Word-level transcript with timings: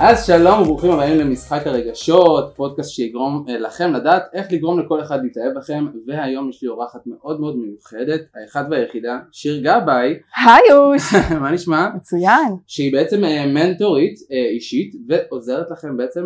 אז 0.00 0.26
שלום 0.26 0.62
וברוכים 0.62 0.90
הבאים 0.90 1.18
למשחק 1.18 1.66
הרגשות, 1.66 2.52
פודקאסט 2.56 2.90
שיגרום 2.90 3.44
אה, 3.48 3.58
לכם 3.58 3.92
לדעת 3.92 4.22
איך 4.32 4.52
לגרום 4.52 4.80
לכל 4.80 5.02
אחד 5.02 5.18
להתאהב 5.22 5.54
בכם 5.56 5.86
והיום 6.06 6.50
יש 6.50 6.62
לי 6.62 6.68
אורחת 6.68 7.00
מאוד 7.06 7.40
מאוד 7.40 7.56
מיוחדת, 7.56 8.20
האחד 8.34 8.64
והיחידה, 8.70 9.18
שיר 9.32 9.58
גבאי, 9.58 10.14
היי 10.46 10.72
אוש, 10.72 11.14
מה 11.40 11.50
נשמע? 11.50 11.88
מצוין. 11.96 12.56
שהיא 12.66 12.92
בעצם 12.92 13.24
אה, 13.24 13.46
מנטורית 13.46 14.14
אה, 14.32 14.50
אישית 14.54 14.94
ועוזרת 15.08 15.70
לכם 15.70 15.96
בעצם 15.96 16.24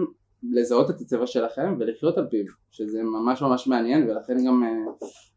לזהות 0.52 0.90
את 0.90 1.00
הצבע 1.00 1.26
שלכם 1.26 1.74
ולחיות 1.78 2.18
על 2.18 2.26
פיו, 2.30 2.44
שזה 2.70 2.98
ממש 3.02 3.42
ממש 3.42 3.66
מעניין 3.66 4.10
ולכן 4.10 4.44
גם 4.46 4.62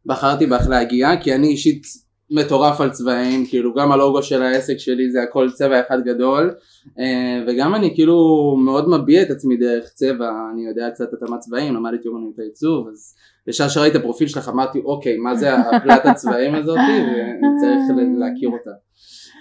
בחרתי 0.06 0.46
בך 0.46 0.68
להגיע 0.70 1.10
כי 1.22 1.36
אני 1.36 1.48
אישית 1.48 1.84
מטורף 2.32 2.82
על 2.82 2.90
צבעים, 2.90 3.46
כאילו 3.46 3.74
גם 3.74 3.92
הלוגו 3.92 4.24
של 4.24 4.42
העסק 4.42 4.78
שלי 4.78 5.12
זה 5.12 5.24
הכל 5.24 5.50
צבע 5.52 5.80
אחד 5.80 5.98
גדול 6.06 6.54
אה, 7.00 7.44
וגם 7.48 7.76
אני 7.76 7.96
כאילו 7.96 8.18
מאוד 8.66 8.90
מביע 8.90 9.22
את 9.22 9.30
עצמי 9.30 9.58
דרך 9.58 9.86
צבע, 9.94 10.30
אני 10.54 10.68
יודע 10.68 10.90
קצת 10.90 11.14
את 11.14 11.30
הצבעים, 11.36 11.76
למדתי 11.76 12.08
אומנות 12.08 12.40
העיצוב 12.40 12.88
אז 12.88 13.16
ישר 13.48 13.68
שראיתי 13.68 13.98
את 13.98 14.02
הפרופיל 14.02 14.28
שלך 14.28 14.50
אמרתי 14.50 14.80
אוקיי 14.86 15.18
מה 15.18 15.36
זה 15.36 15.54
הפלט 15.54 16.06
הצבעים 16.06 16.56
הזאת? 16.56 16.78
וצריך 17.42 17.98
להכיר 18.20 18.50
אותה 18.50 18.85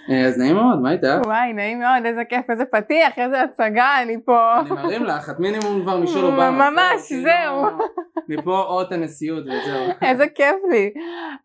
אז 0.09 0.39
נעים 0.39 0.57
מאוד, 0.57 0.81
מה 0.83 0.93
איתך? 0.93 1.19
וואי, 1.27 1.53
נעים 1.53 1.79
מאוד, 1.79 2.05
איזה 2.07 2.25
כיף, 2.25 2.51
איזה 2.51 2.65
פתיח, 2.65 3.19
איזה 3.19 3.43
הצגה, 3.43 4.03
אני 4.03 4.17
פה. 4.25 4.61
אני 4.61 4.71
מרים 4.71 5.05
לך, 5.05 5.31
את 5.31 5.41
מינימום 5.41 5.83
כבר 5.83 5.97
מישל 5.97 6.25
אובמה. 6.25 6.51
ממש, 6.51 7.09
כאילו, 7.09 7.23
זהו. 7.23 7.67
מפה 8.29 8.59
אות 8.59 8.93
הנשיאות 8.93 9.45
וזהו. 9.45 9.83
איזה 10.11 10.27
כיף 10.35 10.57
לי. 10.71 10.91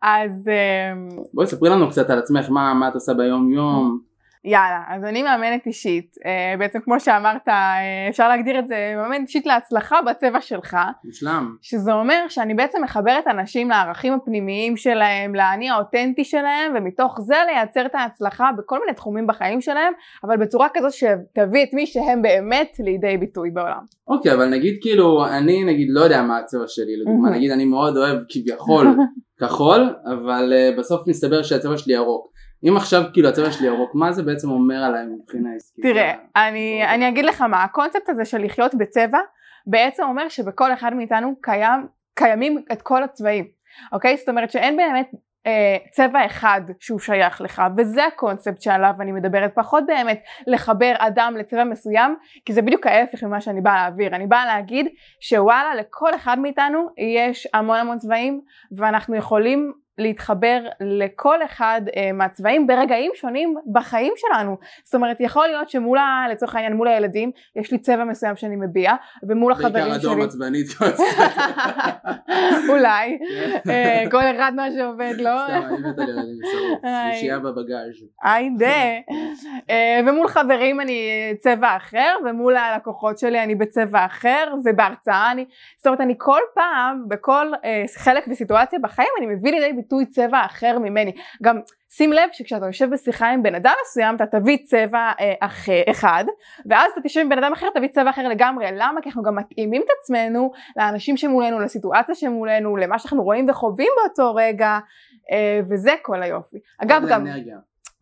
אז 0.02 0.48
אמ, 0.48 1.08
בואי 1.34 1.46
ספרי 1.46 1.70
לנו 1.70 1.88
קצת 1.90 2.10
על 2.10 2.18
עצמך, 2.18 2.50
מה 2.50 2.74
מה 2.74 2.88
את 2.88 2.94
עושה 2.94 3.14
ביום 3.14 3.52
יום. 3.52 4.09
יאללה, 4.44 4.82
אז 4.88 5.04
אני 5.04 5.22
מאמנת 5.22 5.66
אישית, 5.66 6.16
אה, 6.26 6.54
בעצם 6.58 6.78
כמו 6.80 7.00
שאמרת, 7.00 7.48
אה, 7.48 8.08
אפשר 8.08 8.28
להגדיר 8.28 8.58
את 8.58 8.68
זה, 8.68 8.94
מאמנת 8.96 9.26
אישית 9.26 9.46
להצלחה 9.46 10.02
בצבע 10.02 10.40
שלך, 10.40 10.76
מושלם. 11.04 11.56
שזה 11.62 11.92
אומר 11.92 12.24
שאני 12.28 12.54
בעצם 12.54 12.82
מחברת 12.84 13.26
אנשים 13.26 13.70
לערכים 13.70 14.12
הפנימיים 14.12 14.76
שלהם, 14.76 15.34
לאני 15.34 15.70
האותנטי 15.70 16.24
שלהם, 16.24 16.72
ומתוך 16.76 17.20
זה 17.20 17.34
לייצר 17.46 17.86
את 17.86 17.94
ההצלחה 17.94 18.50
בכל 18.58 18.80
מיני 18.80 18.94
תחומים 18.94 19.26
בחיים 19.26 19.60
שלהם, 19.60 19.92
אבל 20.24 20.36
בצורה 20.36 20.68
כזאת 20.74 20.92
שתביא 20.92 21.62
את 21.62 21.72
מי 21.72 21.86
שהם 21.86 22.22
באמת 22.22 22.76
לידי 22.78 23.16
ביטוי 23.16 23.50
בעולם. 23.50 23.84
אוקיי, 24.08 24.34
אבל 24.34 24.46
נגיד 24.46 24.78
כאילו, 24.80 25.26
אני 25.26 25.64
נגיד 25.64 25.88
לא 25.90 26.00
יודע 26.00 26.22
מה 26.22 26.38
הצבע 26.38 26.64
שלי, 26.66 26.96
לדוגמה, 26.96 27.30
נגיד 27.30 27.50
אני 27.50 27.64
מאוד 27.64 27.96
אוהב 27.96 28.18
כביכול 28.28 28.86
כחול, 29.40 29.94
אבל 30.04 30.52
אה, 30.56 30.70
בסוף 30.78 31.08
מסתבר 31.08 31.42
שהצבע 31.42 31.76
שלי 31.76 31.94
ירוק. 31.94 32.39
אם 32.68 32.76
עכשיו 32.76 33.02
כאילו 33.12 33.28
הצבע 33.28 33.52
שלי 33.52 33.66
ירוק, 33.66 33.94
מה 33.94 34.12
זה 34.12 34.22
בעצם 34.22 34.50
אומר 34.50 34.84
עליי 34.84 35.06
מבחינה 35.06 35.50
עסקית? 35.56 35.84
תראה, 35.84 36.14
אני, 36.36 36.82
אני 36.94 37.08
אגיד 37.08 37.24
לך 37.24 37.40
מה, 37.40 37.64
הקונספט 37.64 38.08
הזה 38.08 38.24
של 38.24 38.44
לחיות 38.44 38.74
בצבע 38.74 39.18
בעצם 39.66 40.02
אומר 40.02 40.28
שבכל 40.28 40.72
אחד 40.72 40.94
מאיתנו 40.94 41.34
קיים, 41.40 41.86
קיימים 42.14 42.64
את 42.72 42.82
כל 42.82 43.02
הצבעים, 43.02 43.44
אוקיי? 43.92 44.16
זאת 44.16 44.28
אומרת 44.28 44.50
שאין 44.50 44.76
באמת 44.76 45.10
אה, 45.46 45.76
צבע 45.90 46.26
אחד 46.26 46.60
שהוא 46.80 47.00
שייך 47.00 47.40
לך 47.40 47.62
וזה 47.76 48.06
הקונספט 48.06 48.62
שעליו 48.62 48.92
אני 49.00 49.12
מדברת 49.12 49.52
פחות 49.54 49.84
באמת 49.86 50.22
לחבר 50.46 50.94
אדם 50.98 51.34
לצבע 51.38 51.64
מסוים 51.64 52.16
כי 52.44 52.52
זה 52.52 52.62
בדיוק 52.62 52.86
ההפך 52.86 53.22
ממה 53.22 53.40
שאני 53.40 53.60
באה 53.60 53.74
להעביר 53.74 54.14
אני 54.14 54.26
באה 54.26 54.46
להגיד 54.46 54.86
שוואלה 55.20 55.74
לכל 55.74 56.14
אחד 56.14 56.38
מאיתנו 56.38 56.88
יש 57.20 57.48
המון 57.54 57.76
המון 57.76 57.98
צבעים 57.98 58.40
ואנחנו 58.76 59.16
יכולים 59.16 59.72
להתחבר 60.00 60.60
לכל 60.80 61.44
אחד 61.44 61.80
uh, 61.88 62.12
מהצבעים 62.14 62.66
ברגעים 62.66 63.10
שונים 63.14 63.54
בחיים 63.72 64.12
שלנו. 64.16 64.56
זאת 64.84 64.94
אומרת 64.94 65.20
יכול 65.20 65.46
להיות 65.46 65.70
שמול, 65.70 65.98
ה, 65.98 66.26
לצורך 66.30 66.54
העניין 66.54 66.72
מול 66.72 66.88
הילדים 66.88 67.30
יש 67.56 67.72
לי 67.72 67.78
צבע 67.78 68.04
מסוים 68.04 68.36
שאני 68.36 68.56
מביע 68.56 68.92
ומול 69.28 69.52
החברים 69.52 69.84
שלי. 69.84 69.92
בעיקר 69.92 70.12
אדום 70.12 70.20
עצבנית. 70.20 70.66
אולי, 72.68 73.18
uh, 73.56 74.10
כל 74.10 74.22
אחד 74.36 74.52
מה 74.56 74.70
שעובד 74.70 75.14
לו. 75.18 75.30
סתם, 75.44 75.74
אני 75.74 75.88
מתה 75.90 76.02
לילדים 76.04 76.38
מסורות. 76.42 76.84
אישייה 77.12 77.38
בבגאז'. 77.38 78.04
היידה. 78.22 78.98
uh, 79.58 79.72
ומול 80.06 80.28
חברים 80.28 80.80
אני 80.80 81.08
צבע 81.38 81.76
אחר 81.76 82.16
ומול 82.24 82.56
הלקוחות 82.56 83.18
שלי 83.18 83.42
אני 83.42 83.54
בצבע 83.54 84.06
אחר 84.06 84.54
ובהרצאה 84.64 85.32
אני, 85.32 85.44
זאת 85.76 85.86
אומרת 85.86 86.00
אני 86.00 86.14
כל 86.18 86.40
פעם 86.54 87.04
בכל 87.08 87.52
חלק 87.96 88.24
וסיטואציה 88.28 88.78
בחיים 88.78 89.08
אני 89.18 89.26
מביא 89.26 89.52
לידי 89.52 89.72
ביטוי 89.72 89.89
צבע 90.10 90.44
אחר 90.44 90.78
ממני. 90.78 91.12
גם 91.42 91.60
שים 91.90 92.12
לב 92.12 92.28
שכשאתה 92.32 92.66
יושב 92.66 92.90
בשיחה 92.90 93.30
עם 93.30 93.42
בן 93.42 93.54
אדם 93.54 93.72
מסוים 93.82 94.16
אתה 94.16 94.26
תביא 94.26 94.58
צבע 94.64 95.12
אה, 95.20 95.34
אחר, 95.40 95.82
אחד 95.90 96.24
ואז 96.66 96.92
אתה 96.92 97.00
תשב 97.00 97.20
עם 97.20 97.28
בן 97.28 97.38
אדם 97.44 97.52
אחר 97.52 97.66
תביא 97.74 97.88
צבע 97.88 98.10
אחר 98.10 98.28
לגמרי. 98.28 98.66
למה? 98.72 99.00
כי 99.02 99.08
אנחנו 99.08 99.22
גם 99.22 99.36
מתאימים 99.36 99.82
את 99.82 99.88
עצמנו 100.00 100.52
לאנשים 100.76 101.16
שמולנו, 101.16 101.60
לסיטואציה 101.60 102.14
שמולנו, 102.14 102.76
למה 102.76 102.98
שאנחנו 102.98 103.22
רואים 103.22 103.48
וחווים 103.48 103.92
באותו 103.96 104.34
רגע 104.34 104.78
אה, 105.32 105.60
וזה 105.70 105.92
כל 106.02 106.22
היופי. 106.22 106.58
אגב 106.78 107.02
גם... 107.08 107.26
אנרגיה. 107.26 107.56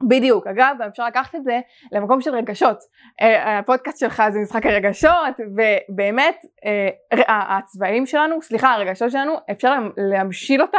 בדיוק, 0.09 0.47
אגב 0.47 0.77
אפשר 0.89 1.07
לקחת 1.07 1.35
את 1.35 1.45
זה 1.45 1.61
למקום 1.93 2.21
של 2.21 2.35
רגשות, 2.35 2.79
אה, 3.21 3.59
הפודקאסט 3.59 3.99
שלך 3.99 4.23
זה 4.31 4.39
משחק 4.39 4.67
הרגשות 4.67 5.35
ובאמת 5.39 6.37
אה, 6.65 7.59
הצבעים 7.59 8.07
שלנו, 8.07 8.43
סליחה 8.43 8.73
הרגשות 8.73 9.11
שלנו 9.11 9.33
אפשר 9.51 9.73
להמשיל 9.97 10.63
אותם 10.63 10.79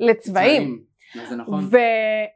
לצבעים. 0.00 0.80
זה 1.28 1.36
נכון. 1.36 1.68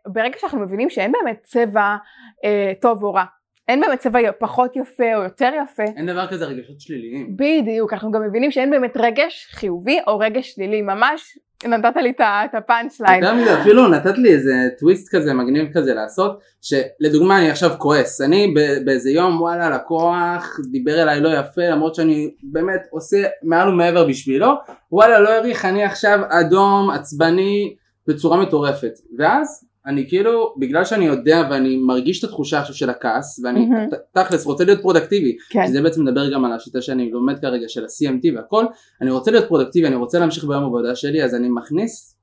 וברגע 0.09 0.39
שאנחנו 0.39 0.61
מבינים 0.61 0.91
שאין 0.91 1.13
באמת 1.13 1.41
צבע 1.43 1.97
אה, 2.45 2.73
טוב 2.81 3.05
או 3.05 3.15
רע, 3.15 3.25
אין 3.69 3.81
באמת 3.81 3.99
צבע 3.99 4.19
פחות 4.39 4.77
יפה 4.77 5.17
או 5.17 5.23
יותר 5.23 5.51
יפה. 5.65 5.83
אין 5.97 6.07
דבר 6.07 6.27
כזה 6.27 6.45
רגשות 6.45 6.81
שליליים. 6.81 7.37
בדיוק, 7.37 7.93
אנחנו 7.93 8.11
גם 8.11 8.23
מבינים 8.23 8.51
שאין 8.51 8.71
באמת 8.71 8.97
רגש 8.97 9.49
חיובי 9.51 9.99
או 10.07 10.19
רגש 10.19 10.51
שלילי, 10.51 10.83
ממש 10.83 11.39
נתת 11.65 11.97
לי 11.97 12.13
את 12.21 12.55
ה 12.55 12.63
punch 12.63 13.01
line. 13.01 13.25
יותר 13.25 13.35
מזה 13.35 13.61
אפילו 13.61 13.89
נתת 13.89 14.19
לי 14.19 14.33
איזה 14.33 14.53
טוויסט 14.79 15.17
כזה 15.17 15.35
מגניב 15.35 15.73
כזה 15.75 15.95
לעשות, 15.95 16.41
שלדוגמה 16.61 17.39
אני 17.39 17.51
עכשיו 17.51 17.71
כועס, 17.79 18.21
אני 18.21 18.55
באיזה 18.85 19.11
יום 19.11 19.41
וואלה 19.41 19.71
לקוח 19.71 20.61
דיבר 20.71 21.03
אליי 21.03 21.21
לא 21.21 21.29
יפה 21.29 21.63
למרות 21.63 21.95
שאני 21.95 22.31
באמת 22.43 22.81
עושה 22.91 23.23
מעל 23.43 23.69
ומעבר 23.69 24.09
בשבילו, 24.09 24.49
וואלה 24.93 25.21
לא 25.21 25.29
העריך 25.29 25.65
אני 25.65 25.85
עכשיו 25.85 26.19
אדום 26.29 26.91
עצבני 26.91 27.75
בצורה 28.07 28.43
מטורפת, 28.43 28.93
ואז 29.19 29.70
אני 29.91 30.09
כאילו, 30.09 30.55
בגלל 30.59 30.85
שאני 30.85 31.05
יודע 31.05 31.49
ואני 31.51 31.77
מרגיש 31.77 32.19
את 32.19 32.25
התחושה 32.25 32.61
עכשיו 32.61 32.75
של 32.75 32.91
הכעס 32.91 33.41
ואני 33.45 33.69
mm-hmm. 33.69 33.97
תכלס 34.15 34.47
רוצה 34.47 34.65
להיות 34.65 34.81
פרודקטיבי, 34.83 35.37
כן. 35.51 35.67
שזה 35.67 35.83
בעצם 35.83 36.05
מדבר 36.05 36.33
גם 36.33 36.45
על 36.45 36.53
השיטה 36.53 36.83
שאני 36.83 37.11
לומד 37.11 37.39
כרגע 37.39 37.69
של 37.69 37.85
ה-CMT 37.85 38.37
והכל, 38.37 38.65
אני 39.01 39.11
רוצה 39.11 39.31
להיות 39.31 39.49
פרודקטיבי, 39.49 39.87
אני 39.87 39.97
רוצה 39.97 40.19
להמשיך 40.19 40.45
ביום 40.45 40.65
עבודה 40.65 40.97
שלי 40.97 41.25
אז 41.25 41.35
אני 41.35 41.49
מכניס 41.49 42.17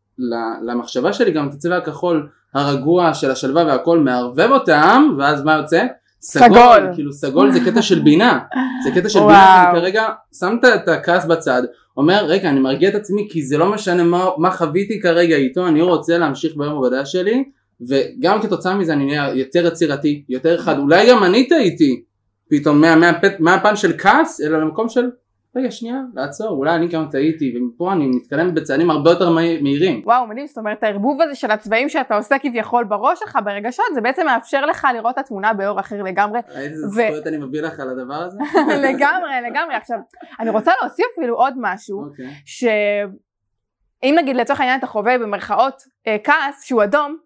למחשבה 0.61 1.13
שלי 1.13 1.31
גם 1.31 1.49
את 1.49 1.53
הצבע 1.53 1.77
הכחול 1.77 2.29
הרגוע 2.53 3.13
של 3.13 3.31
השלווה 3.31 3.65
והכל, 3.65 3.99
מערבב 3.99 4.49
אותם 4.51 5.09
ואז 5.17 5.43
מה 5.43 5.53
יוצא? 5.53 5.85
סגול, 6.21 6.47
סגול. 6.47 6.89
כאילו 6.93 7.13
סגול 7.13 7.51
זה 7.51 7.59
קטע 7.65 7.81
של 7.81 7.99
בינה, 7.99 8.39
זה 8.83 8.91
קטע 8.91 9.09
של 9.09 9.19
בינה, 9.19 9.69
אני 9.71 9.79
כרגע 9.79 10.07
שם 10.39 10.55
את 10.75 10.87
הכעס 10.87 11.25
בצד, 11.25 11.63
אומר 11.97 12.25
רגע 12.25 12.49
אני 12.49 12.59
מרגיע 12.59 12.89
את 12.89 12.95
עצמי 12.95 13.27
כי 13.31 13.41
זה 13.45 13.57
לא 13.57 13.71
משנה 13.71 14.03
מה, 14.03 14.25
מה 14.37 14.51
חוויתי 14.51 14.99
כרגע 14.99 15.35
איתו, 15.35 15.67
אני 15.67 15.81
רוצה 15.81 16.17
להמשיך 16.17 16.53
ביום 16.57 16.73
עבודה 16.73 17.05
שלי 17.05 17.43
וגם 17.89 18.41
כתוצאה 18.41 18.75
מזה 18.75 18.93
אני 18.93 19.05
נהיה 19.05 19.29
יותר 19.35 19.65
יצירתי, 19.65 20.23
יותר 20.29 20.57
חד, 20.57 20.77
אולי 20.77 21.09
גם 21.09 21.23
אני 21.23 21.47
טעיתי 21.47 22.03
פתאום 22.49 22.81
מהפן 22.81 23.27
מה, 23.39 23.57
מה 23.63 23.75
של 23.75 23.97
כעס 23.97 24.41
אלא 24.41 24.61
למקום 24.61 24.89
של 24.89 25.09
רגע 25.57 25.71
שנייה 25.71 26.01
לעצור 26.15 26.49
אולי 26.49 26.75
אני 26.75 26.87
גם 26.87 27.07
טעיתי 27.11 27.57
ומפה 27.57 27.93
אני 27.93 28.07
מתקדם 28.07 28.53
בצעדים 28.53 28.89
הרבה 28.89 29.09
יותר 29.09 29.29
מהירים. 29.29 30.01
וואו 30.05 30.27
מדהים 30.27 30.47
זאת 30.47 30.57
אומרת 30.57 30.83
הערבוב 30.83 31.21
הזה 31.21 31.35
של 31.35 31.51
הצבעים 31.51 31.89
שאתה 31.89 32.15
עושה 32.15 32.39
כביכול 32.39 32.83
בראש 32.83 33.19
שלך 33.19 33.39
ברגשות 33.45 33.85
זה 33.93 34.01
בעצם 34.01 34.25
מאפשר 34.25 34.65
לך 34.65 34.87
לראות 34.93 35.13
את 35.13 35.17
התמונה 35.17 35.53
באור 35.53 35.79
אחר 35.79 36.03
לגמרי. 36.03 36.39
איזה 36.55 36.87
זכויות 36.87 37.27
אני 37.27 37.37
מביא 37.37 37.61
לך 37.61 37.79
על 37.79 37.89
הדבר 37.89 38.13
הזה? 38.13 38.37
לגמרי 38.87 39.49
לגמרי 39.49 39.75
עכשיו 39.75 39.97
אני 40.39 40.49
רוצה 40.49 40.71
להוסיף 40.81 41.05
אפילו 41.13 41.35
עוד 41.35 41.53
משהו 41.57 42.01
okay. 42.01 42.09
אוקיי. 42.09 42.33
שאם 42.45 44.15
נגיד 44.17 44.35
לצורך 44.35 44.59
העניין 44.59 44.79
אתה 44.79 44.87
חווה 44.87 45.17
במרכאות 45.17 45.81
אה, 46.07 46.17
כעס 46.23 46.63
שהוא 46.63 46.83
אדום 46.83 47.17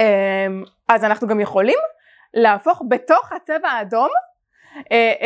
אמ, 0.00 0.64
אז 0.88 1.04
אנחנו 1.04 1.28
גם 1.28 1.40
יכולים 1.40 1.78
להפוך 2.34 2.82
בתוך 2.88 3.32
הצבע 3.32 3.68
האדום 3.68 4.08
אה, 4.08 4.33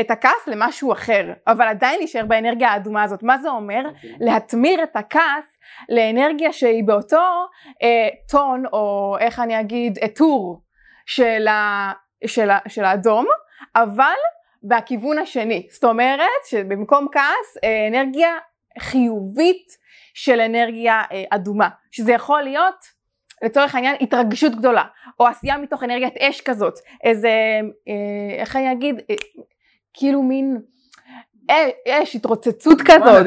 את 0.01 0.11
הכעס 0.11 0.47
למשהו 0.47 0.93
אחר, 0.93 1.33
אבל 1.47 1.69
עדיין 1.69 1.99
להישאר 1.99 2.25
באנרגיה 2.27 2.69
האדומה 2.69 3.03
הזאת. 3.03 3.23
מה 3.23 3.39
זה 3.39 3.51
אומר? 3.51 3.83
Okay. 3.85 3.95
אוקיי. 3.95 4.17
להתמיר 4.21 4.83
את 4.83 4.97
הכעס 4.97 5.59
לאנרגיה 5.89 6.53
שהיא 6.53 6.85
באותו 6.85 7.47
אה, 7.83 8.09
טון, 8.31 8.65
או 8.73 9.17
איך 9.21 9.41
אני 9.41 9.61
אגיד, 9.61 9.99
עטור 10.01 10.63
של, 11.07 11.49
ה, 11.49 11.93
של, 12.27 12.51
ה, 12.51 12.59
של 12.69 12.85
האדום, 12.85 13.27
אבל 13.77 14.17
בכיוון 14.63 15.19
השני. 15.19 15.67
זאת 15.71 15.85
אומרת 15.85 16.45
שבמקום 16.51 17.07
כעס, 17.13 17.57
אה, 17.65 17.89
אנרגיה 17.89 18.37
חיובית 18.79 19.67
של 20.15 20.41
אנרגיה 20.41 21.03
אה, 21.13 21.25
אדומה, 21.31 21.69
שזה 21.91 22.13
יכול 22.13 22.43
להיות 22.43 22.98
לצורך 23.45 23.75
העניין 23.75 23.97
התרגשות 24.01 24.55
גדולה, 24.55 24.85
או 25.21 25.27
עשייה 25.27 25.59
מתוך 25.59 25.83
אנרגיית 25.83 26.17
אש 26.17 26.41
כזאת, 26.41 26.75
איזה, 27.05 27.29
אה, 27.89 28.41
איך 28.41 28.57
אני 28.57 28.73
אגיד, 28.73 28.95
אה, 29.11 29.15
כאילו 29.95 30.23
מין 30.23 30.59
אה, 31.51 31.69
יש 31.87 32.17
התרוצצות 32.17 32.83
כזאת. 32.83 33.27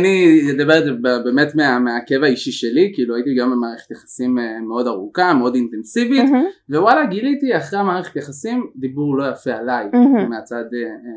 אני 0.00 0.40
אדבר 0.50 0.78
את 0.78 0.84
זה 0.84 0.90
באמת 1.24 1.54
מהכאב 1.54 2.22
האישי 2.22 2.52
שלי, 2.52 2.92
כאילו 2.94 3.14
הייתי 3.14 3.34
גם 3.38 3.50
במערכת 3.50 3.90
יחסים 3.90 4.38
אה, 4.38 4.60
מאוד 4.60 4.86
ארוכה, 4.86 5.34
מאוד 5.34 5.54
אינטנסיבית, 5.54 6.30
ווואלה 6.70 7.06
גיליתי 7.06 7.56
אחרי 7.56 7.78
המערכת 7.78 8.16
יחסים 8.16 8.70
דיבור 8.76 9.18
לא 9.18 9.30
יפה 9.30 9.52
עליי 9.52 9.86
מהצד 10.28 10.64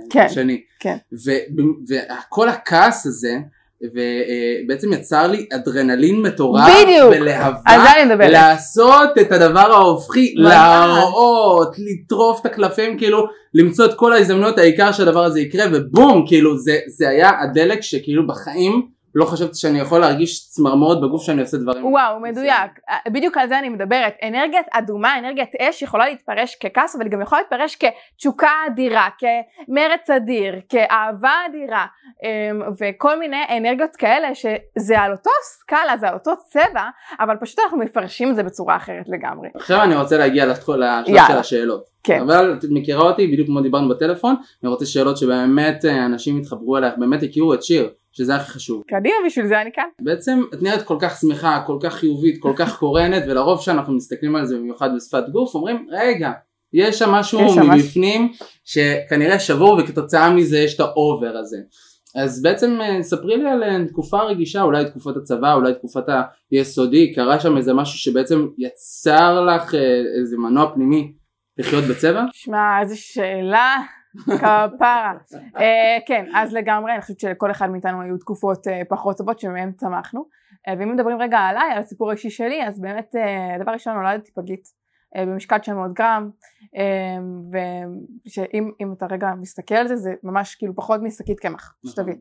כן, 0.10 0.22
השני. 0.22 0.62
כן. 0.80 0.98
וכל 1.90 2.50
הכעס 2.50 3.06
הזה 3.06 3.38
ובעצם 3.82 4.94
יצר 4.94 5.28
לי 5.28 5.46
אדרנלין 5.54 6.22
מטורף 6.22 6.70
בדיוק, 6.84 7.12
ולהבה 7.12 7.76
לעשות 8.30 9.10
את 9.22 9.32
הדבר 9.32 9.74
ההופכי, 9.74 10.34
להראות, 10.38 11.76
לטרוף 11.78 12.42
את 12.42 12.46
הקלפים 12.46 12.98
כאילו 12.98 13.26
למצוא 13.54 13.86
את 13.86 13.94
כל 13.94 14.14
ההזדמנויות 14.14 14.58
העיקר 14.58 14.92
שהדבר 14.92 15.24
הזה 15.24 15.40
יקרה 15.40 15.66
ובום 15.74 16.26
כאילו 16.28 16.58
זה, 16.58 16.80
זה 16.88 17.10
היה 17.10 17.32
הדלק 17.42 17.82
שכאילו 17.82 18.28
בחיים 18.28 18.97
לא 19.18 19.26
חשבתי 19.26 19.58
שאני 19.58 19.80
יכול 19.80 20.00
להרגיש 20.00 20.50
צמרמורת 20.50 21.02
בגוף 21.02 21.24
שאני 21.24 21.42
עושה 21.42 21.58
דברים. 21.58 21.86
וואו, 21.86 22.20
מדויק. 22.20 22.72
זה... 23.06 23.12
בדיוק 23.12 23.38
על 23.38 23.50
זה 23.50 23.60
אני 23.60 23.70
מדברת. 23.70 24.14
אנרגיית 24.24 24.66
אדומה, 24.72 25.20
אנרגיית 25.20 25.56
אש 25.62 25.82
יכולה 25.82 26.10
להתפרש 26.10 26.56
ככעס, 26.56 26.96
אבל 26.96 27.08
גם 27.08 27.22
יכולה 27.22 27.42
להתפרש 27.42 27.76
כתשוקה 27.76 28.50
אדירה, 28.68 29.08
כמרץ 29.18 30.10
אדיר, 30.10 30.56
כאהבה 30.70 31.32
אדירה, 31.50 31.86
אמ, 32.24 32.62
וכל 32.80 33.20
מיני 33.20 33.42
אנרגיות 33.58 33.96
כאלה 33.96 34.36
שזה 34.36 35.00
על 35.00 35.12
אותו 35.12 35.30
סקאלה, 35.44 35.98
זה 35.98 36.08
על 36.08 36.14
אותו 36.14 36.32
צבע, 36.50 36.84
אבל 37.20 37.36
פשוט 37.36 37.60
אנחנו 37.60 37.78
מפרשים 37.78 38.32
את 38.32 38.36
זה 38.36 38.44
בצורה 38.44 38.76
אחרת 38.76 39.06
לגמרי. 39.08 39.50
עכשיו 39.56 39.84
אני 39.84 39.96
רוצה 39.96 40.18
להגיע 40.18 40.46
לשלב 40.46 41.04
של 41.28 41.38
השאלות. 41.38 41.98
כן. 42.04 42.22
אבל 42.22 42.56
את 42.60 42.66
מכירה 42.70 43.02
אותי 43.02 43.28
בדיוק 43.28 43.48
כמו 43.48 43.62
דיברנו 43.62 43.90
בטלפון, 43.90 44.36
אני 44.64 44.70
רוצה 44.70 44.86
שאלות 44.86 45.18
שבאמת 45.18 45.86
אה, 45.86 46.06
אנשים 46.06 46.38
יתחברו 46.38 46.78
אלייך, 46.78 46.94
באמת 46.98 47.24
הכירו 47.24 47.54
את 47.54 47.64
שיר. 47.64 47.90
שזה 48.18 48.36
הכי 48.36 48.52
חשוב. 48.52 48.84
קדימה 48.88 49.16
בשביל 49.26 49.48
זה 49.48 49.62
אני 49.62 49.72
כאן. 49.74 49.84
בעצם 50.02 50.40
את 50.54 50.62
נראית 50.62 50.82
כל 50.82 50.98
כך 51.00 51.20
שמחה, 51.20 51.64
כל 51.66 51.78
כך 51.82 51.94
חיובית, 51.94 52.42
כל 52.42 52.54
כך 52.56 52.78
קורנת 52.78 53.24
ולרוב 53.28 53.62
שאנחנו 53.62 53.94
מסתכלים 53.94 54.36
על 54.36 54.46
זה 54.46 54.58
במיוחד 54.58 54.90
בשפת 54.96 55.24
גוף 55.32 55.56
אומרים 55.56 55.88
רגע 55.92 56.32
יש 56.74 57.00
שם 57.00 57.10
משהו 57.10 57.40
יש 57.42 57.58
מבפנים 57.58 58.30
משהו. 58.32 58.48
שכנראה 58.66 59.40
שבור 59.40 59.80
וכתוצאה 59.84 60.34
מזה 60.34 60.58
יש 60.58 60.76
את 60.76 60.80
ה 60.80 60.91
over 60.91 61.38
הזה. 61.38 61.58
אז 62.16 62.42
בעצם 62.42 62.82
אה, 62.82 63.04
ספרי 63.04 63.38
לי 63.38 63.50
על 63.50 63.64
אה, 63.64 63.88
תקופה 63.88 64.22
רגישה, 64.22 64.62
אולי 64.62 64.86
תקופת 64.86 65.18
הצבא, 65.18 65.54
אולי 65.54 65.74
תקופת 65.74 66.04
היסודי, 66.52 67.14
קרה 67.14 67.40
שם 67.40 67.58
איזה 67.58 67.74
משהו 67.74 68.00
שבעצם 68.00 68.48
יצר 68.58 69.46
לך 69.46 69.76
אה, 69.76 70.02
איזה 70.20 70.38
מנוע 70.38 70.74
פנימי 70.74 71.14
לחיות 71.58 71.84
בצבע? 71.84 72.24
שמע, 72.34 72.82
איזה 72.82 72.96
שאלה. 72.96 73.76
כפרה. 74.26 75.14
אה, 75.58 75.98
כן, 76.08 76.26
אז 76.36 76.54
לגמרי, 76.54 76.94
אני 76.94 77.02
חושבת 77.02 77.20
שלכל 77.20 77.52
אחד 77.52 77.70
מאיתנו 77.70 78.02
היו 78.02 78.18
תקופות 78.18 78.68
אה, 78.68 78.82
פחות 78.90 79.18
טובות 79.18 79.40
שמהן 79.40 79.72
צמחנו. 79.72 80.26
אה, 80.68 80.74
ואם 80.80 80.94
מדברים 80.94 81.22
רגע 81.22 81.38
עליי, 81.38 81.72
על 81.72 81.78
הסיפור 81.80 82.10
האישי 82.10 82.30
שלי, 82.30 82.68
אז 82.68 82.82
באמת, 82.82 83.16
דבר 83.60 83.72
ראשון 83.72 83.94
נולדתי 83.94 84.32
פגית 84.32 84.68
במשקל 85.18 85.58
900 85.58 85.94
גרם, 85.94 86.30
ושאם 88.26 88.94
אתה 88.98 89.06
רגע 89.12 89.28
מסתכל 89.42 89.76
על 89.76 89.88
זה, 89.88 89.96
זה 89.96 90.14
ממש 90.24 90.56
כאילו 90.56 90.76
פחות 90.76 91.02
משקית 91.04 91.40
קמח, 91.40 91.76
נכון. 91.84 91.92
שתבין. 91.92 92.20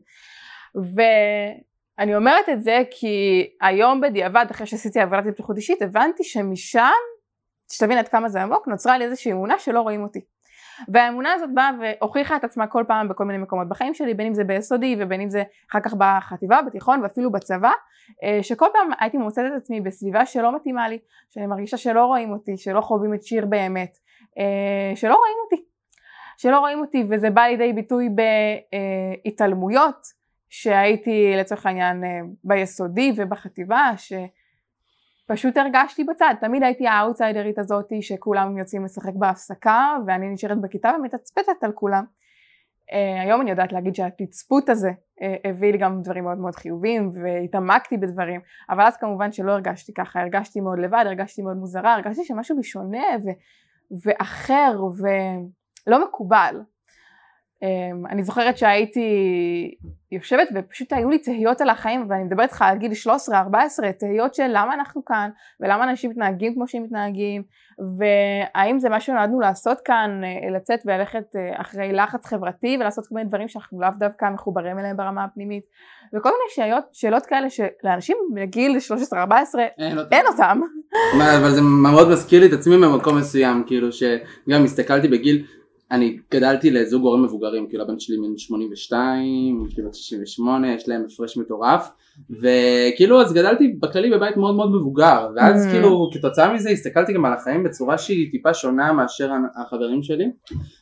ואני 0.75 2.15
אומרת 2.15 2.49
את 2.49 2.63
זה 2.63 2.81
כי 2.91 3.47
היום 3.61 4.01
בדיעבד, 4.01 4.45
אחרי 4.51 4.67
שעשיתי 4.67 4.99
עבודת 4.99 5.25
התפתחות 5.25 5.57
אישית, 5.57 5.81
הבנתי 5.81 6.23
שמשם, 6.23 6.91
שתבין 7.71 7.97
עד 7.97 8.07
כמה 8.07 8.29
זה 8.29 8.41
עמוק, 8.41 8.67
נוצרה 8.67 8.97
לי 8.97 9.05
איזושהי 9.05 9.31
אמונה 9.31 9.59
שלא 9.59 9.81
רואים 9.81 10.03
אותי. 10.03 10.21
והאמונה 10.87 11.33
הזאת 11.33 11.49
באה 11.53 11.69
והוכיחה 11.81 12.35
את 12.35 12.43
עצמה 12.43 12.67
כל 12.67 12.83
פעם 12.87 13.07
בכל 13.07 13.25
מיני 13.25 13.39
מקומות 13.39 13.69
בחיים 13.69 13.93
שלי, 13.93 14.13
בין 14.13 14.27
אם 14.27 14.33
זה 14.33 14.43
ביסודי 14.43 14.95
ובין 14.99 15.21
אם 15.21 15.29
זה 15.29 15.43
אחר 15.71 15.79
כך 15.79 15.93
בחטיבה, 15.97 16.61
בתיכון 16.61 17.03
ואפילו 17.03 17.31
בצבא, 17.31 17.71
אה, 18.23 18.39
שכל 18.41 18.65
פעם 18.73 18.89
הייתי 18.99 19.17
מוצאת 19.17 19.45
את 19.51 19.61
עצמי 19.61 19.81
בסביבה 19.81 20.25
שלא 20.25 20.55
מתאימה 20.55 20.89
לי, 20.89 20.99
שאני 21.29 21.47
מרגישה 21.47 21.77
שלא 21.77 22.05
רואים 22.05 22.31
אותי, 22.31 22.57
שלא 22.57 22.81
חווים 22.81 23.13
את 23.13 23.23
שיר 23.23 23.45
באמת, 23.45 23.97
אה, 24.37 24.95
שלא 24.95 25.15
רואים 25.15 25.37
אותי, 25.43 25.63
שלא 26.37 26.59
רואים 26.59 26.79
אותי 26.79 27.03
וזה 27.09 27.29
בא 27.29 27.41
לידי 27.41 27.73
ביטוי 27.73 28.09
בהתעלמויות 29.25 30.17
שהייתי 30.49 31.33
לצורך 31.37 31.65
העניין 31.65 32.03
אה, 32.03 32.19
ביסודי 32.43 33.13
ובחטיבה, 33.15 33.91
ש... 33.97 34.13
פשוט 35.27 35.57
הרגשתי 35.57 36.03
בצד, 36.03 36.33
תמיד 36.41 36.63
הייתי 36.63 36.87
האאוטסיידרית 36.87 37.59
הזאתי 37.59 38.01
שכולם 38.01 38.57
יוצאים 38.57 38.85
לשחק 38.85 39.13
בהפסקה 39.13 39.97
ואני 40.07 40.29
נשארת 40.29 40.61
בכיתה 40.61 40.91
ומתצפתת 40.99 41.63
על 41.63 41.71
כולם. 41.71 42.03
Uh, 42.91 43.21
היום 43.21 43.41
אני 43.41 43.49
יודעת 43.49 43.73
להגיד 43.73 43.95
שהתצפות 43.95 44.69
הזה 44.69 44.89
uh, 44.89 45.49
הביא 45.49 45.71
לי 45.71 45.77
גם 45.77 46.01
דברים 46.01 46.23
מאוד 46.23 46.37
מאוד 46.37 46.55
חיוביים 46.55 47.11
והתעמקתי 47.23 47.97
בדברים 47.97 48.41
אבל 48.69 48.83
אז 48.83 48.97
כמובן 48.97 49.31
שלא 49.31 49.51
הרגשתי 49.51 49.93
ככה, 49.93 50.21
הרגשתי 50.21 50.61
מאוד 50.61 50.79
לבד, 50.79 51.03
הרגשתי 51.05 51.41
מאוד 51.41 51.57
מוזרה, 51.57 51.93
הרגשתי 51.93 52.25
שמשהו 52.25 52.57
בי 52.57 52.63
שונה 52.63 53.07
ו- 53.25 53.37
ואחר 54.05 54.79
ולא 55.87 56.07
מקובל 56.07 56.61
אני 58.09 58.23
זוכרת 58.23 58.57
שהייתי 58.57 59.01
יושבת 60.11 60.47
ופשוט 60.55 60.93
היו 60.93 61.09
לי 61.09 61.17
תהיות 61.17 61.61
על 61.61 61.69
החיים 61.69 62.05
ואני 62.09 62.23
מדברת 62.23 62.49
איתך 62.49 62.61
על 62.61 62.77
גיל 62.77 62.91
13-14 63.31 63.31
תהיות 63.99 64.35
של 64.35 64.47
למה 64.49 64.73
אנחנו 64.73 65.05
כאן 65.05 65.29
ולמה 65.59 65.89
אנשים 65.89 66.09
מתנהגים 66.09 66.53
כמו 66.53 66.67
שהם 66.67 66.83
מתנהגים 66.83 67.43
והאם 67.97 68.79
זה 68.79 68.89
מה 68.89 68.99
שנועדנו 68.99 69.39
לעשות 69.39 69.77
כאן 69.85 70.21
אה, 70.23 70.49
לצאת 70.55 70.79
וללכת 70.85 71.35
אה, 71.35 71.61
אחרי 71.61 71.93
לחץ 71.93 72.25
חברתי 72.25 72.77
ולעשות 72.79 73.07
כל 73.07 73.15
מיני 73.15 73.29
דברים 73.29 73.47
שאנחנו 73.47 73.81
לאו 73.81 73.89
דווקא 73.99 74.25
מחוברים 74.33 74.79
אליהם 74.79 74.97
ברמה 74.97 75.23
הפנימית 75.23 75.63
וכל 76.15 76.29
מיני 76.29 76.69
שאלות, 76.69 76.83
שאלות 76.93 77.25
כאלה 77.25 77.47
שלאנשים 77.49 78.17
בגיל 78.35 78.77
13-14 79.11 79.13
אין, 79.77 79.97
אין 80.11 80.27
אותם. 80.27 80.61
אבל 81.13 81.51
זה 81.51 81.61
מאוד 81.61 82.09
מזכיר 82.09 82.41
לי 82.41 82.47
את 82.47 82.53
עצמי 82.53 82.77
במקום 82.77 83.17
מסוים 83.17 83.63
כאילו 83.67 83.91
שגם 83.91 84.63
הסתכלתי 84.63 85.07
בגיל 85.07 85.45
אני 85.91 86.17
גדלתי 86.31 86.71
לזוג 86.71 87.03
הורים 87.03 87.23
מבוגרים, 87.23 87.67
כאילו 87.67 87.83
הבן 87.83 87.99
שלי 87.99 88.17
בן 88.17 88.37
82, 88.37 89.65
אשתי 89.67 89.81
בת 89.81 89.95
68, 89.95 90.73
יש 90.73 90.89
להם 90.89 91.05
הפרש 91.05 91.37
מטורף. 91.37 91.89
וכאילו 92.29 93.21
אז 93.21 93.33
גדלתי 93.33 93.67
בכללי 93.67 94.09
בבית 94.09 94.37
מאוד 94.37 94.55
מאוד 94.55 94.71
מבוגר 94.75 95.27
ואז 95.35 95.65
mm. 95.65 95.69
כאילו 95.69 96.09
כתוצאה 96.13 96.53
מזה 96.53 96.69
הסתכלתי 96.69 97.13
גם 97.13 97.25
על 97.25 97.33
החיים 97.33 97.63
בצורה 97.63 97.97
שהיא 97.97 98.31
טיפה 98.31 98.53
שונה 98.53 98.93
מאשר 98.93 99.31
החברים 99.55 100.03
שלי 100.03 100.25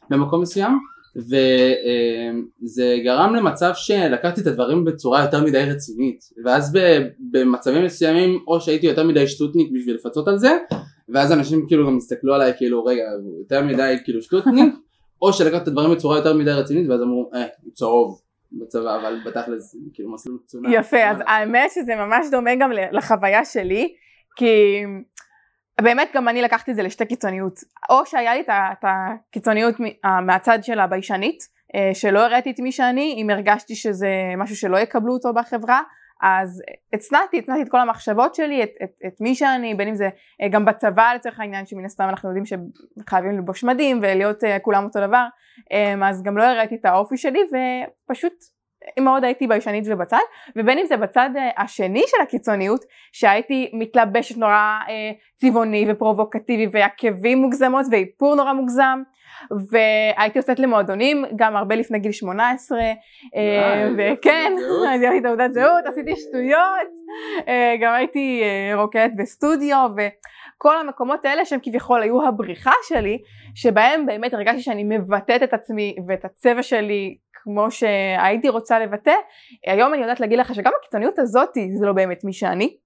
במקום 0.10 0.42
מסוים. 0.42 0.80
וזה 1.16 2.98
גרם 3.04 3.36
למצב 3.36 3.72
שלקחתי 3.76 4.42
את 4.42 4.48
הדברים 4.48 4.86
בצורה 4.86 5.22
יותר 5.22 5.44
מדי 5.44 5.64
רצינית. 5.64 6.20
ואז 6.46 6.78
במצבים 7.32 7.86
מסוימים 7.86 8.40
או 8.48 8.62
שהייתי 8.62 8.88
יותר 8.88 9.04
מדי 9.04 9.28
שטותניק 9.28 9.72
בשביל 9.74 9.96
לפצות 9.96 10.28
על 10.28 10.38
זה 10.38 10.58
ואז 11.10 11.32
אנשים 11.32 11.66
כאילו 11.68 11.88
גם 11.88 11.98
הסתכלו 11.98 12.34
עליי 12.34 12.54
כאילו 12.58 12.86
רגע 12.86 13.04
יותר 13.40 13.64
מדי 13.64 13.96
כאילו 14.04 14.22
שטותניק 14.22 14.74
או 15.22 15.34
שלקחת 15.34 15.62
את 15.64 15.68
הדברים 15.68 15.92
בצורה 15.92 16.18
יותר 16.18 16.34
מדי 16.34 16.52
רצינית 16.52 16.90
ואז 16.90 17.02
אמרו 17.02 17.32
אה 17.34 17.46
הוא 17.64 17.74
צהוב 17.74 18.22
בצבא 18.52 19.00
אבל 19.00 19.20
בתכלס 19.26 19.76
כאילו 19.94 20.14
מסלול 20.14 20.40
קצונה. 20.48 20.76
יפה 20.76 21.04
אז 21.04 21.18
האמת 21.28 21.72
שזה 21.72 21.96
ממש 21.96 22.26
דומה 22.32 22.56
גם 22.56 22.72
לחוויה 22.92 23.46
שלי 23.46 23.96
כי 24.36 24.84
באמת 25.82 26.10
גם 26.14 26.28
אני 26.28 26.42
לקחתי 26.42 26.72
את 26.72 26.76
זה 26.76 26.84
לשתי 26.84 27.06
קיצוניות 27.06 27.60
או 27.90 28.06
שהיה 28.06 28.34
לי 28.34 28.42
את 28.50 28.84
הקיצוניות 28.84 29.76
מהצד 30.26 30.60
של 30.62 30.80
הביישנית 30.80 31.56
אה, 31.76 31.92
שלא 31.94 32.20
הראיתי 32.20 32.52
את 32.52 32.60
מי 32.60 32.72
שאני 32.72 33.16
אם 33.18 33.30
הרגשתי 33.30 33.76
שזה 33.76 34.10
משהו 34.38 34.56
שלא 34.56 34.78
יקבלו 34.78 35.14
אותו 35.14 35.34
בחברה 35.34 35.82
אז 36.22 36.62
הצנעתי, 36.94 37.40
הצנעתי 37.40 37.62
את 37.62 37.70
כל 37.70 37.80
המחשבות 37.80 38.36
שלי, 38.36 38.64
את, 38.64 38.70
את, 38.84 38.90
את 39.08 39.22
מי 39.22 39.36
שאני, 39.36 39.76
בין 39.76 39.88
אם 39.88 39.96
זה 39.96 40.10
אה, 40.42 40.48
גם 40.48 40.66
בצבא 40.66 41.14
לצורך 41.16 41.40
העניין, 41.40 41.66
שמן 41.66 41.86
הסתם 41.86 42.10
אנחנו 42.10 42.30
יודעים 42.30 42.46
שחייבים 42.46 43.32
ללבוש 43.32 43.64
מדים 43.64 44.00
ולהיות 44.02 44.44
uh, 44.44 44.48
כולם 44.62 44.84
אותו 44.84 45.00
דבר, 45.00 45.26
um, 45.60 46.06
אז 46.06 46.24
גם 46.24 46.38
לא 46.38 46.44
הראיתי 46.44 46.76
את 46.76 46.86
האופי 46.86 47.18
שלי 47.18 47.40
ופשוט 48.10 48.34
מאוד 49.00 49.24
הייתי 49.24 49.48
ביישנית 49.48 49.84
ובצד, 49.88 50.20
ובין 50.56 50.80
אם 50.80 50.86
זה 50.86 50.98
בצד 50.98 51.30
uh, 51.36 51.62
השני 51.62 52.04
של 52.08 52.18
הקיצוניות, 52.24 52.86
שהייתי 53.12 53.72
מתלבשת 53.74 54.38
נורא 54.38 54.80
uh, 54.86 54.89
צבעוני 55.36 55.86
ופרובוקטיבי 55.89 56.68
ועקבים 56.72 57.38
מוגזמות 57.38 57.86
ואיפור 57.92 58.36
נורא 58.36 58.54
מוגזם, 58.54 59.01
והייתי 59.70 60.39
יוצאת 60.39 60.60
למועדונים 60.60 61.25
גם 61.36 61.56
הרבה 61.56 61.75
לפני 61.75 62.00
גיל 62.00 62.12
18 62.12 62.80
אה, 62.80 62.94
וכן, 63.98 64.54
אז 64.94 65.01
הייתי 65.01 65.22
תעודת 65.22 65.51
זהות, 65.51 65.86
עשיתי 65.86 66.15
שטויות, 66.15 66.89
אה, 67.48 67.75
גם 67.82 67.94
הייתי 67.94 68.42
אה, 68.44 68.75
רוקדת 68.75 69.12
בסטודיו 69.18 69.89
וכל 69.98 70.77
המקומות 70.77 71.25
האלה 71.25 71.46
שהם 71.46 71.60
כביכול 71.63 72.01
היו 72.01 72.27
הבריחה 72.27 72.72
שלי 72.84 73.18
שבהם 73.56 74.06
באמת 74.06 74.34
הרגשתי 74.34 74.62
שאני 74.62 74.84
מבטאת 74.84 75.44
את 75.44 75.54
עצמי 75.54 75.96
ואת 76.08 76.25
הצבע 76.25 76.63
שלי 76.63 77.18
כמו 77.46 77.72
שהייתי 77.72 78.50
רוצה 78.50 78.80
לבטא 78.80 79.14
היום 79.68 79.94
אני 79.94 80.02
יודעת 80.02 80.20
להגיד 80.20 80.40
לך 80.40 80.56
שגם 80.56 80.72
הקיצוניות 80.80 81.20
הזאתי 81.20 81.70
זה 81.75 81.86
לא 81.86 81.94
באמת 81.94 82.24
מי 82.24 82.34
שאני 82.34 82.78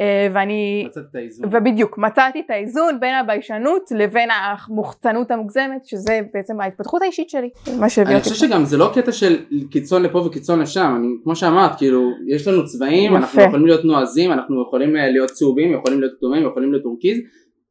אה, 0.00 0.28
ואני, 0.32 0.84
מצאת 0.86 1.04
את 1.10 1.14
האיזון. 1.14 1.48
ובדיוק, 1.52 1.98
מצאתי 1.98 2.40
את 2.40 2.50
האיזון 2.50 3.00
בין 3.00 3.14
הביישנות 3.14 3.82
לבין 3.90 4.28
המוחצנות 4.30 5.30
המוגזמת, 5.30 5.84
שזה 5.84 6.20
בעצם 6.34 6.60
ההתפתחות 6.60 7.02
האישית 7.02 7.30
שלי, 7.30 7.50
מה 7.78 7.88
שהביא 7.88 8.10
אני 8.10 8.18
אותי. 8.18 8.28
חושב 8.30 8.46
שגם 8.46 8.64
זה 8.64 8.76
לא 8.76 8.90
קטע 8.94 9.12
של 9.12 9.36
קיצון 9.70 10.02
לפה 10.02 10.18
וקיצון 10.18 10.60
לשם, 10.60 10.94
אני, 10.98 11.08
כמו 11.24 11.36
שאמרת, 11.36 11.78
כאילו, 11.78 12.10
יש 12.28 12.48
לנו 12.48 12.64
צבעים, 12.64 13.12
יפה. 13.12 13.16
אנחנו 13.16 13.42
יכולים 13.42 13.66
להיות 13.66 13.84
נועזים, 13.84 14.32
אנחנו 14.32 14.62
יכולים 14.62 14.96
אה, 14.96 15.10
להיות 15.10 15.30
צהובים, 15.30 15.72
יכולים 15.72 16.00
להיות 16.00 16.12
כתומים, 16.18 16.46
יכולים 16.46 16.72
להיות 16.72 16.82
טורקיז, 16.82 17.18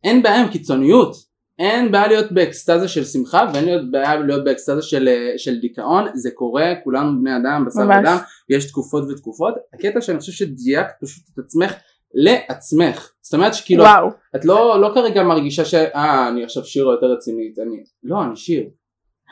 אין 0.03 0.23
בעיה 0.23 0.41
עם 0.41 0.47
קיצוניות, 0.47 1.26
אין 1.59 1.91
בעיה 1.91 2.07
להיות 2.07 2.31
באקסטזה 2.31 2.87
של 2.87 3.03
שמחה 3.03 3.49
ואין 3.53 3.65
להיות 3.65 3.91
בעיה 3.91 4.15
להיות 4.15 4.43
באקסטזה 4.43 4.81
של, 4.81 5.07
אה, 5.07 5.37
של 5.37 5.59
דיכאון, 5.59 6.05
זה 6.13 6.31
קורה, 6.31 6.73
כולנו 6.83 7.19
בני 7.21 7.37
אדם, 7.37 7.65
בשר. 7.67 7.81
ודם, 7.81 8.17
יש 8.49 8.71
תקופות 8.71 9.03
ותקופות, 9.09 9.53
הקטע 9.73 10.01
שאני 10.01 10.19
חושב 10.19 10.31
שדייקת 10.31 10.93
פשוט 11.01 11.23
את 11.33 11.39
עצמך 11.39 11.73
לעצמך, 12.13 13.11
זאת 13.21 13.33
אומרת 13.33 13.53
שכאילו, 13.53 13.83
וואו, 13.83 14.09
את 14.35 14.45
לא, 14.45 14.81
לא 14.81 14.91
כרגע 14.93 15.23
מרגישה 15.23 15.65
שאה 15.65 16.27
אני 16.29 16.43
עכשיו 16.43 16.65
שירה 16.65 16.93
יותר 16.93 17.05
רצינית, 17.05 17.59
אני, 17.59 17.83
לא 18.03 18.23
אני 18.23 18.35
שיר, 18.35 18.63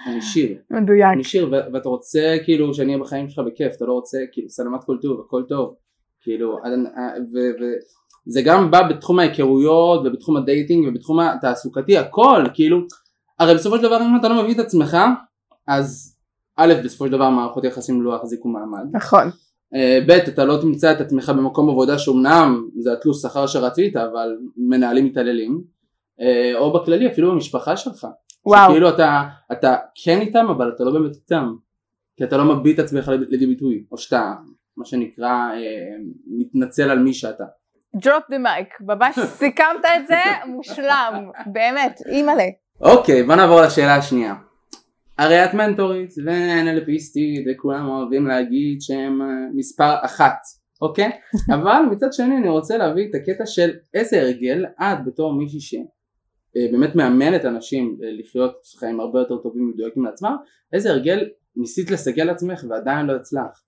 אני 0.07 0.21
שיר, 0.21 0.57
מדויק. 0.71 1.13
אני 1.13 1.23
שיר 1.23 1.47
ו- 1.47 1.73
ואתה 1.73 1.89
רוצה 1.89 2.37
כאילו 2.43 2.73
שאני 2.73 2.93
אהיה 2.93 3.03
בחיים 3.03 3.29
שלך 3.29 3.45
בכיף, 3.47 3.75
אתה 3.75 3.85
לא 3.85 3.93
רוצה 3.93 4.17
כאילו 4.31 4.49
סלמתק 4.49 4.83
כל 4.83 4.97
טוב, 5.01 5.21
הכל 5.25 5.43
טוב, 5.49 5.75
כאילו, 6.21 6.59
וזה 8.27 8.41
גם 8.41 8.71
בא 8.71 8.87
בתחום 8.89 9.19
ההיכרויות 9.19 10.01
ובתחום 10.05 10.37
ה 10.37 10.44
dating 10.44 10.87
ובתחום 10.87 11.19
התעסוקתי, 11.19 11.97
הכל, 11.97 12.43
כאילו, 12.53 12.79
הרי 13.39 13.55
בסופו 13.55 13.77
של 13.77 13.83
דבר 13.83 14.01
אם 14.01 14.19
אתה 14.19 14.29
לא 14.29 14.43
מביא 14.43 14.53
את 14.53 14.59
עצמך, 14.59 14.97
אז 15.67 16.15
א' 16.57 16.73
בסופו 16.83 17.05
של 17.05 17.11
דבר 17.11 17.29
מערכות 17.29 17.63
יחסים 17.63 18.01
לא 18.01 18.15
יחזיקו 18.15 18.49
מעמד, 18.49 18.85
נכון, 18.91 19.29
אה, 19.75 19.99
ב' 20.07 20.11
אתה 20.11 20.45
לא 20.45 20.57
תמצא 20.61 20.91
את 20.91 21.01
עצמך 21.01 21.29
במקום 21.29 21.69
עבודה 21.69 21.99
שאומנם 21.99 22.69
זה 22.79 22.93
התלוש 22.93 23.21
שכר 23.21 23.47
שרצית 23.47 23.95
אבל 23.95 24.37
מנהלים 24.57 25.05
מתעללים 25.05 25.61
אה, 26.21 26.59
או 26.59 26.73
בכללי 26.73 27.07
אפילו 27.07 27.31
במשפחה 27.31 27.77
שלך. 27.77 28.07
וואו, 28.45 28.71
כאילו 28.71 28.89
אתה, 28.89 29.23
אתה 29.51 29.75
כן 30.03 30.21
איתם 30.21 30.45
אבל 30.49 30.71
אתה 30.75 30.83
לא 30.83 30.91
באמת 30.91 31.15
איתם. 31.15 31.55
כי 32.17 32.23
אתה 32.23 32.37
לא 32.37 32.55
מביט 32.55 32.79
את 32.79 32.85
עצמך 32.85 33.07
לידי 33.07 33.47
ביטוי 33.47 33.85
או 33.91 33.97
שאתה 33.97 34.33
מה 34.77 34.85
שנקרא 34.85 35.27
אה, 35.27 35.95
מתנצל 36.27 36.89
על 36.89 36.99
מי 36.99 37.13
שאתה 37.13 37.43
drop 37.97 38.31
the 38.31 38.37
mic, 38.37 38.83
ממש 38.85 39.19
סיכמת 39.19 39.85
את 39.97 40.07
זה? 40.07 40.21
מושלם, 40.45 41.29
באמת, 41.45 42.01
אימא'לה. 42.11 42.47
אוקיי 42.81 43.23
בוא 43.23 43.35
נעבור 43.35 43.61
לשאלה 43.61 43.95
השנייה. 43.95 44.35
הרי 45.17 45.45
את 45.45 45.53
מנטורית 45.53 46.13
ונלפיסטית 46.25 47.45
וכולם 47.47 47.87
אוהבים 47.87 48.27
להגיד 48.27 48.81
שהם 48.81 49.21
אה, 49.21 49.27
מספר 49.53 49.95
אחת 50.01 50.37
אוקיי? 50.81 51.11
אבל 51.55 51.81
מצד 51.91 52.13
שני 52.13 52.37
אני 52.37 52.49
רוצה 52.49 52.77
להביא 52.77 53.09
את 53.09 53.15
הקטע 53.15 53.45
של 53.45 53.71
איזה 53.93 54.21
הרגל 54.21 54.65
את 54.81 55.05
בתור 55.05 55.33
מישהי 55.33 55.59
שבאמת 55.59 56.95
מאמנת 56.95 57.45
אנשים 57.45 57.97
אה, 58.03 58.09
לחיות 58.11 58.55
חיים 58.79 58.99
הרבה 58.99 59.19
יותר 59.19 59.37
טובים 59.37 59.63
ומדויקים 59.63 60.05
לעצמם 60.05 60.35
איזה 60.73 60.89
הרגל 60.89 61.29
ניסית 61.55 61.91
לסגל 61.91 62.23
לעצמך 62.23 62.63
ועדיין 62.69 63.05
לא 63.05 63.15
הצלחת 63.15 63.64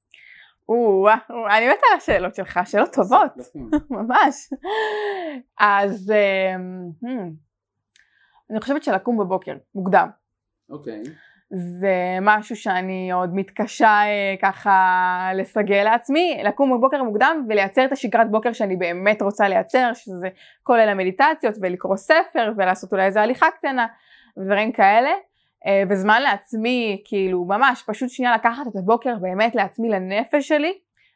אני 1.58 1.68
מתה 1.68 1.86
על 1.92 1.98
השאלות 1.98 2.36
שלך, 2.36 2.60
שאלות 2.66 2.94
טובות, 2.94 3.34
ממש. 3.90 4.54
אז 5.60 6.12
אמ, 6.12 6.90
hmm, 7.04 7.32
אני 8.52 8.62
חושבת 8.62 8.84
שלקום 8.84 9.18
בבוקר, 9.18 9.56
מוקדם. 9.76 10.10
אוקיי 10.70 11.04
זה 11.52 12.18
משהו 12.22 12.56
שאני 12.56 13.12
עוד 13.12 13.36
מתקשה 13.36 13.88
אה, 13.88 14.36
ככה 14.42 15.30
לסגל 15.36 15.84
לעצמי, 15.84 16.42
לקום 16.44 16.78
בבוקר 16.78 17.04
מוקדם 17.04 17.46
ולייצר 17.50 17.86
את 17.86 17.92
השגרת 17.92 18.32
בוקר 18.32 18.54
שאני 18.54 18.76
באמת 18.76 19.22
רוצה 19.22 19.48
לייצר, 19.48 19.92
שזה 19.94 20.30
כולל 20.64 20.90
המדיטציות 20.90 21.56
ולקרוא 21.62 21.96
ספר 21.96 22.52
ולעשות 22.58 22.92
אולי 22.92 23.06
איזה 23.06 23.22
הליכה 23.22 23.52
קטנה 23.52 23.88
ודברים 24.38 24.72
כאלה. 24.72 25.10
אה, 25.66 25.84
וזמן 25.90 26.22
לעצמי, 26.22 27.02
כאילו 27.06 27.46
ממש 27.46 27.84
פשוט 27.88 28.10
שנייה 28.10 28.36
לקחת 28.36 28.68
את 28.68 28.76
הבוקר 28.76 29.16
באמת 29.22 29.56
לעצמי 29.56 29.90
לנפש 29.90 30.48
שלי, 30.48 30.74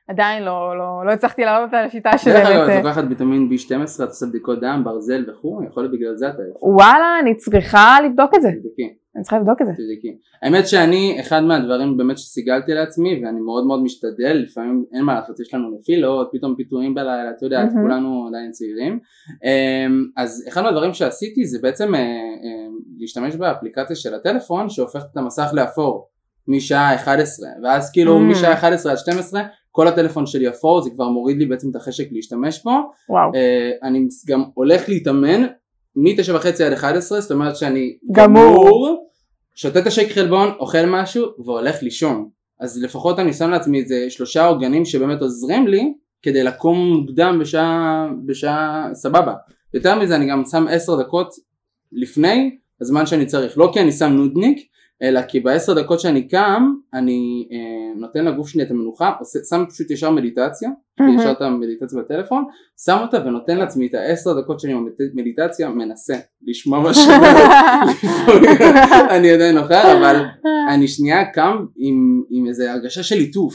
עדיין 0.07 0.43
לא, 0.43 0.77
לא, 0.77 1.05
לא 1.05 1.11
הצלחתי 1.11 1.45
לעלות 1.45 1.73
על 1.73 1.85
השיטה 1.85 2.17
של 2.17 2.31
דרך 2.31 2.47
אגב 2.47 2.69
את 2.69 2.83
לוקחת 2.85 3.03
ויטמין 3.09 3.49
B12 3.51 4.03
את 4.03 4.09
עושה 4.09 4.25
בדיקות 4.25 4.59
דם 4.59 4.81
ברזל 4.85 5.25
וכו' 5.29 5.61
יכול 5.69 5.83
להיות 5.83 5.93
בגלל 5.95 6.15
זה 6.15 6.27
אתה 6.29 6.41
וואלה 6.61 7.19
אני 7.21 7.37
צריכה 7.37 7.97
לבדוק 8.05 8.35
את 8.35 8.41
זה, 8.41 8.49
תבדקי 8.51 8.95
אני 9.15 9.23
צריכה 9.23 9.39
לבדוק 9.39 9.61
את 9.61 9.67
זה. 9.67 9.71
תבדקי. 9.71 10.17
האמת 10.41 10.67
שאני 10.67 11.17
אחד 11.21 11.39
מהדברים 11.43 11.97
באמת 11.97 12.17
שסיגלתי 12.17 12.73
לעצמי 12.73 13.21
ואני 13.25 13.39
מאוד 13.39 13.65
מאוד 13.65 13.83
משתדל 13.83 14.33
לפעמים 14.45 14.85
אין 14.93 15.03
מה 15.03 15.13
לעשות 15.15 15.39
יש 15.39 15.53
לנו 15.53 15.77
נפילות 15.79 16.29
פתאום 16.33 16.55
פיתויים 16.55 16.93
בלילה 16.93 17.29
את 17.37 17.41
יודעת 17.41 17.73
מהמם. 17.73 17.81
כולנו 17.81 18.25
עדיין 18.27 18.51
צעירים 18.51 18.99
אמ, 19.43 20.05
אז 20.17 20.45
אחד 20.49 20.61
מהדברים 20.61 20.93
שעשיתי 20.93 21.45
זה 21.45 21.59
בעצם 21.61 21.95
אה, 21.95 21.99
אה, 21.99 22.05
להשתמש 22.99 23.35
באפליקציה 23.35 23.95
של 23.95 24.13
הטלפון 24.13 24.69
שהופכת 24.69 25.05
את 25.11 25.17
המסך 25.17 25.49
לאפור 25.53 26.07
משעה 26.47 26.95
11 26.95 27.49
ואז 27.63 27.91
כאילו 27.91 28.17
Mm. 28.17 28.21
משעה 28.31 28.53
11 28.53 28.91
עד 28.91 28.97
12 28.97 29.41
כל 29.71 29.87
הטלפון 29.87 30.25
שלי 30.25 30.49
אפור 30.49 30.81
זה 30.81 30.89
כבר 30.89 31.07
מוריד 31.09 31.37
לי 31.37 31.45
בעצם 31.45 31.69
את 31.69 31.75
החשק 31.75 32.07
להשתמש 32.11 32.63
בו. 32.63 32.71
וואו, 33.09 33.31
אה, 33.35 33.71
אני 33.83 34.07
גם 34.27 34.43
הולך 34.53 34.89
להתאמן 34.89 35.41
מ-9 35.95 36.33
וחצי 36.33 36.63
עד 36.63 36.73
11 36.73 37.21
זאת 37.21 37.31
אומרת 37.31 37.55
שאני 37.55 37.97
גמור. 38.11 39.07
שותה 39.55 39.79
את 39.79 39.87
השייק 39.87 40.11
חלבון 40.11 40.49
אוכל 40.59 40.85
משהו 40.85 41.25
והולך 41.45 41.83
לישון. 41.83 42.29
אז 42.59 42.83
לפחות 42.83 43.19
אני 43.19 43.33
שם 43.33 43.49
לעצמי 43.49 43.79
איזה 43.79 44.05
שלושה 44.09 44.45
עוגנים 44.45 44.85
שבאמת 44.85 45.21
עוזרים 45.21 45.67
לי 45.67 45.93
כדי 46.21 46.43
לקום 46.43 46.93
מוקדם 46.93 47.37
בשעה, 47.41 48.07
בשעה 48.25 48.89
סבבה. 48.93 49.33
יותר 49.73 49.99
מזה 49.99 50.15
אני 50.15 50.29
גם 50.29 50.43
שם 50.51 50.65
10 50.69 51.01
דקות 51.01 51.33
לפני 51.91 52.57
הזמן 52.81 53.05
שאני 53.05 53.25
צריך. 53.25 53.57
לא 53.57 53.69
כי 53.73 53.81
אני 53.81 53.91
שם 53.91 54.09
נודניק 54.09 54.67
אלא 55.01 55.21
כי 55.21 55.39
בעשר 55.39 55.73
דקות 55.73 55.99
שאני 55.99 56.27
קם 56.27 56.73
אני 56.93 57.47
אה, 57.51 57.99
נותן 57.99 58.25
לגוף 58.25 58.47
שלי 58.49 58.63
את 58.63 58.71
המנוחה 58.71 59.11
עושה, 59.19 59.39
שם 59.49 59.63
פשוט 59.69 59.91
ישר 59.91 60.09
מדיטציה 60.11 60.69
מהמם. 60.99 61.19
ישר 61.19 61.31
את 61.31 61.41
המדיטציה 61.41 61.99
בטלפון, 61.99 62.45
שם 62.85 62.97
אותה 63.01 63.17
ונותן 63.25 63.57
לעצמי 63.57 63.87
את 63.87 63.93
העשר 63.93 64.41
דקות 64.41 64.59
שלי 64.59 64.73
במדיטציה, 65.15 65.69
מנסה 65.69 66.15
לשמוע 66.47 66.91
לפעמים 66.91 67.15
אני 69.15 69.31
עדיין 69.31 69.55
נוכח, 69.55 69.85
אבל 69.99 70.25
אני 70.69 70.87
שנייה 70.87 71.25
קם 71.31 71.65
עם, 71.77 72.23
עם 72.29 72.47
איזה 72.47 72.71
הרגשה 72.71 73.03
של 73.03 73.15
ליטוף, 73.15 73.53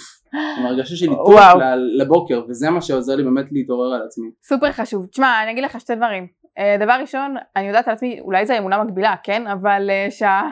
עם 0.59 0.67
הרגשה 0.67 0.97
של 0.97 1.07
ליטוף 1.07 1.29
וואו. 1.29 1.59
ל- 1.59 2.03
לבוקר, 2.03 2.43
וזה 2.49 2.71
מה 2.71 2.81
שעוזר 2.81 3.17
לי 3.17 3.23
באמת 3.23 3.47
להתעורר 3.53 3.95
על 3.95 4.03
עצמי. 4.07 4.27
סופר 4.49 4.73
חשוב. 4.73 5.07
תשמע, 5.07 5.43
אני 5.43 5.53
אגיד 5.53 5.65
לך 5.65 5.81
שתי 5.81 5.95
דברים. 5.95 6.27
אה, 6.59 6.77
דבר 6.81 6.93
ראשון, 7.01 7.37
אני 7.57 7.67
יודעת 7.67 7.89
על 7.89 7.95
עצמי, 7.95 8.21
אולי 8.21 8.47
זו 8.47 8.59
אמונה 8.59 8.85
מקבילה, 8.85 9.15
כן? 9.23 9.47
אבל 9.47 9.91
אה, 9.91 10.07
שה... 10.11 10.43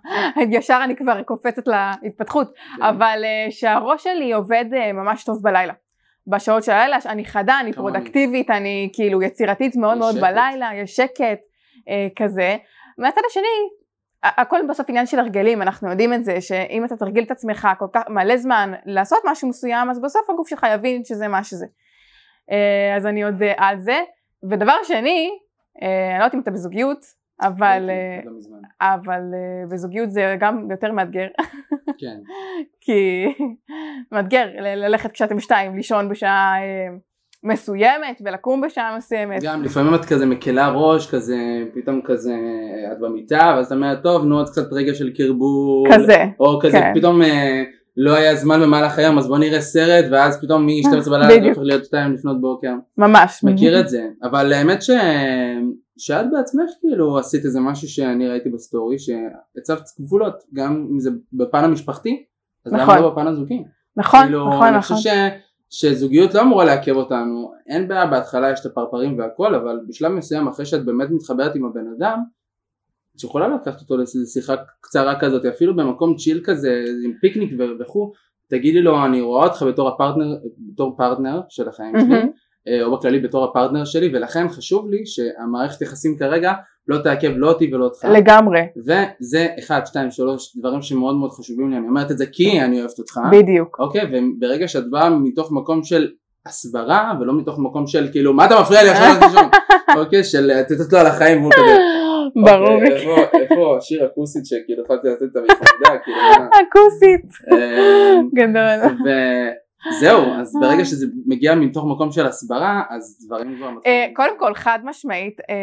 ישר 0.50 0.80
אני 0.84 0.96
כבר 0.96 1.22
קופצת 1.22 1.62
להתפתחות. 2.02 2.52
כן. 2.76 2.82
אבל 2.82 3.22
אה, 3.24 3.50
שהראש 3.50 4.04
שלי 4.04 4.32
עובד 4.32 4.64
ממש 4.94 5.24
טוב 5.24 5.42
בלילה. 5.42 5.72
בשעות 6.26 6.64
של 6.64 6.72
הלילה, 6.72 6.96
אני 7.06 7.24
חדה, 7.24 7.60
אני. 7.60 7.72
פרודקטיבית, 7.72 8.50
אני 8.50 8.90
כאילו 8.92 9.22
יצירתית 9.22 9.76
מאוד 9.76 9.98
מאוד. 9.98 10.20
בלילה, 10.20 10.70
יש 10.74 10.96
שקט 10.96 11.38
כזה. 12.16 12.56
מהצד 12.98 13.20
השני, 13.30 13.68
הכל 14.22 14.60
בסוף 14.68 14.88
עניין 14.88 15.06
של 15.06 15.18
הרגלים, 15.18 15.62
אנחנו 15.62 15.90
יודעים 15.90 16.14
את 16.14 16.24
זה, 16.24 16.40
שאם 16.40 16.84
אתה 16.84 16.96
תרגיל 16.96 17.24
את 17.24 17.30
עצמך 17.30 17.68
כל 17.78 17.86
כך 17.92 18.02
מלא 18.08 18.36
זמן 18.36 18.72
לעשות 18.86 19.18
משהו 19.24 19.48
מסוים, 19.48 19.90
אז 19.90 20.00
בסוף 20.00 20.30
הגוף 20.30 20.48
שלך 20.48 20.66
יבין 20.74 21.04
שזה 21.04 21.28
מה 21.28 21.44
שזה. 21.44 21.66
אז 22.96 23.06
אני 23.06 23.22
עוד 23.22 23.42
על 23.56 23.80
זה. 23.80 24.00
ודבר 24.50 24.76
שני, 24.84 25.30
אני 25.80 26.18
לא 26.18 26.24
יודעת 26.24 26.34
אם 26.34 26.40
אתה 26.40 26.50
בזוגיות, 26.50 27.22
אבל, 27.40 27.90
אה. 27.90 28.94
אבל 28.94 29.20
אה, 29.34 29.66
בזוגיות 29.70 30.10
זה 30.10 30.36
גם 30.40 30.68
יותר 30.70 30.92
מאתגר, 30.92 31.26
כן, 31.98 32.16
כי 32.84 33.24
מאתגר 34.12 34.46
ללכת 34.58 35.12
כשאתם 35.12 35.40
שתיים, 35.40 35.76
לישון 35.76 36.08
בשעה 36.08 36.54
אה, 36.62 36.96
מסוימת 37.44 38.22
ולקום 38.24 38.60
בשעה 38.60 38.96
מסוימת. 38.96 39.42
גם 39.42 39.62
לפעמים 39.62 39.94
את 39.94 40.04
כזה 40.04 40.26
מקלה 40.26 40.68
ראש, 40.68 41.10
כזה 41.10 41.36
פתאום 41.74 42.00
כזה 42.04 42.34
את 42.92 43.00
במיטה, 43.00 43.54
ואז 43.56 43.66
את 43.66 43.72
אומרת 43.72 44.02
טוב 44.02 44.24
נו 44.24 44.38
עוד 44.38 44.48
קצת 44.48 44.72
רגע 44.72 44.94
של 44.94 45.10
קרבול, 45.16 45.92
כזה, 45.94 46.24
או 46.40 46.58
כזה 46.62 46.78
כן. 46.78 46.92
פתאום 46.94 47.22
אה, 47.22 47.62
לא 47.96 48.14
היה 48.14 48.36
זמן 48.36 48.60
במהלך 48.62 48.98
היום 48.98 49.18
אז 49.18 49.28
בוא 49.28 49.38
נראה 49.38 49.60
סרט 49.60 50.04
ואז 50.10 50.40
פתאום 50.40 50.66
מ-12 50.66 51.10
בלילה 51.10 51.42
זה. 51.42 51.48
הופך 51.48 51.62
להיות 51.62 51.84
2 51.84 52.12
לפנות 52.12 52.40
בוקר 52.40 52.72
ממש. 52.98 53.44
מכיר 53.44 53.80
את 53.80 53.88
זה 53.88 54.08
אבל 54.22 54.52
האמת 54.52 54.82
ש... 54.82 54.90
שאת 55.98 56.26
בעצמך 56.32 56.70
כאילו 56.80 57.18
עשית 57.18 57.44
איזה 57.44 57.60
משהו 57.60 57.88
שאני 57.88 58.28
ראיתי 58.28 58.48
בסטורי 58.50 58.96
שהצבת 58.98 59.82
גבולות 60.00 60.42
גם 60.54 60.86
אם 60.90 61.00
זה 61.00 61.10
בפן 61.32 61.64
המשפחתי 61.64 62.24
אז 62.66 62.72
למה 62.72 62.82
נכון. 62.82 62.98
לא 62.98 63.10
בפן 63.10 63.26
הזוגי 63.26 63.64
נכון, 63.96 64.20
כאילו, 64.22 64.48
נכון, 64.48 64.66
אני 64.66 64.76
נכון. 64.78 64.96
חושב 64.96 65.10
ש... 65.10 65.42
שזוגיות 65.70 66.34
לא 66.34 66.42
אמורה 66.42 66.64
לעכב 66.64 66.96
אותנו 66.96 67.52
אין 67.68 67.88
בעיה 67.88 68.06
בהתחלה 68.06 68.50
יש 68.50 68.60
את 68.60 68.66
הפרפרים 68.66 69.18
והכל 69.18 69.54
אבל 69.54 69.80
בשלב 69.88 70.12
מסוים 70.12 70.48
אחרי 70.48 70.66
שאת 70.66 70.84
באמת 70.84 71.08
מתחברת 71.10 71.54
עם 71.54 71.64
הבן 71.64 71.84
אדם 71.96 72.18
את 73.16 73.24
יכולה 73.24 73.48
לקחת 73.48 73.80
אותו 73.80 73.96
לשיחה 73.96 74.54
קצרה 74.80 75.20
כזאת 75.20 75.44
אפילו 75.44 75.76
במקום 75.76 76.16
chill 76.16 76.40
כזה 76.44 76.84
עם 77.04 77.12
פיקניק 77.20 77.52
וכו' 77.80 78.12
תגידי 78.50 78.82
לו 78.82 79.04
אני 79.04 79.20
רואה 79.20 79.44
אותך 79.44 79.62
בתור 79.62 79.88
הפרטנר 79.88 80.36
בתור 80.72 80.96
פרטנר 80.96 81.40
של 81.48 81.68
החיים 81.68 81.94
שלי. 82.00 82.20
אה, 82.68 82.84
או 82.84 82.96
בכללי 82.96 83.20
בתור 83.20 83.44
הפרטנר 83.44 83.84
שלי 83.84 84.10
ולכן 84.14 84.48
חשוב 84.48 84.90
לי 84.90 85.06
שהמערכת 85.06 85.82
יחסים 85.82 86.16
כרגע 86.18 86.52
לא 86.88 86.98
תעכב 86.98 87.32
לא 87.36 87.48
אותי 87.48 87.74
ולא 87.74 87.84
אותך. 87.84 88.04
לגמרי. 88.04 88.60
וזה 88.76 89.46
אחד, 89.58 89.80
שתיים, 89.84 90.10
שלוש 90.10 90.56
דברים 90.56 90.82
שמאוד 90.82 91.16
מאוד 91.16 91.30
חשובים 91.30 91.70
לי, 91.70 91.76
אני 91.76 91.88
אומרת 91.88 92.10
את 92.10 92.18
זה 92.18 92.26
כי 92.26 92.60
אני 92.60 92.80
אוהבת 92.80 92.98
אותך. 92.98 93.20
בדיוק. 93.32 93.76
אוקיי, 93.78 94.02
וברגע 94.12 94.68
שאת 94.68 94.90
באה 94.90 95.10
מתוך 95.10 95.52
מקום 95.52 95.84
של 95.84 96.08
הסברה 96.46 97.12
ולא 97.20 97.38
מתוך 97.38 97.58
מקום 97.58 97.86
של 97.86 98.08
כאילו 98.12 98.32
מה 98.32 98.46
אתה 98.46 98.60
מפריע 98.60 98.82
לי 98.82 98.90
עכשיו 98.90 99.14
אוקיי, 100.00 100.24
של 100.24 100.46
לתת 100.46 100.92
לו 100.92 100.98
על 100.98 101.06
החיים 101.06 101.40
והוא 101.40 101.52
כזה. 101.52 101.91
ברור. 102.34 102.74
אוקיי, 102.74 103.40
איפה 103.40 103.76
השיר 103.78 104.04
הכוסית 104.04 104.46
שכאילו 104.46 104.82
יכולתי 104.84 105.08
לתת 105.08 105.22
את 105.22 105.36
המפרדה, 105.36 105.98
כאילו. 106.04 106.18
הכוסית. 106.60 107.52
אמ, 107.52 108.28
גדול. 108.34 109.06
זהו, 110.00 110.22
אז 110.40 110.52
ברגע 110.62 110.84
שזה 110.84 111.06
מגיע 111.26 111.54
מתוך 111.54 111.84
מקום 111.84 112.12
של 112.12 112.26
הסברה, 112.26 112.82
אז 112.90 113.26
דברים 113.26 113.56
כבר 113.56 113.70
מתחילים. 113.70 114.14
קודם 114.14 114.38
כל, 114.38 114.54
חד 114.54 114.78
משמעית, 114.84 115.40
אה, 115.40 115.54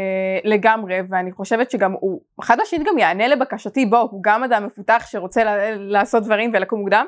לגמרי, 0.43 0.99
ואני 1.09 1.31
חושבת 1.31 1.71
שגם 1.71 1.93
הוא, 1.99 2.21
חד 2.41 2.57
משמעית 2.61 2.87
גם 2.87 2.97
יענה 2.97 3.27
לבקשתי, 3.27 3.85
בוא, 3.85 3.99
הוא 3.99 4.23
גם 4.23 4.43
אדם 4.43 4.65
מפותח 4.65 5.05
שרוצה 5.09 5.41
לעשות 5.77 6.23
דברים 6.23 6.51
ולקום 6.53 6.79
מוקדם. 6.79 7.05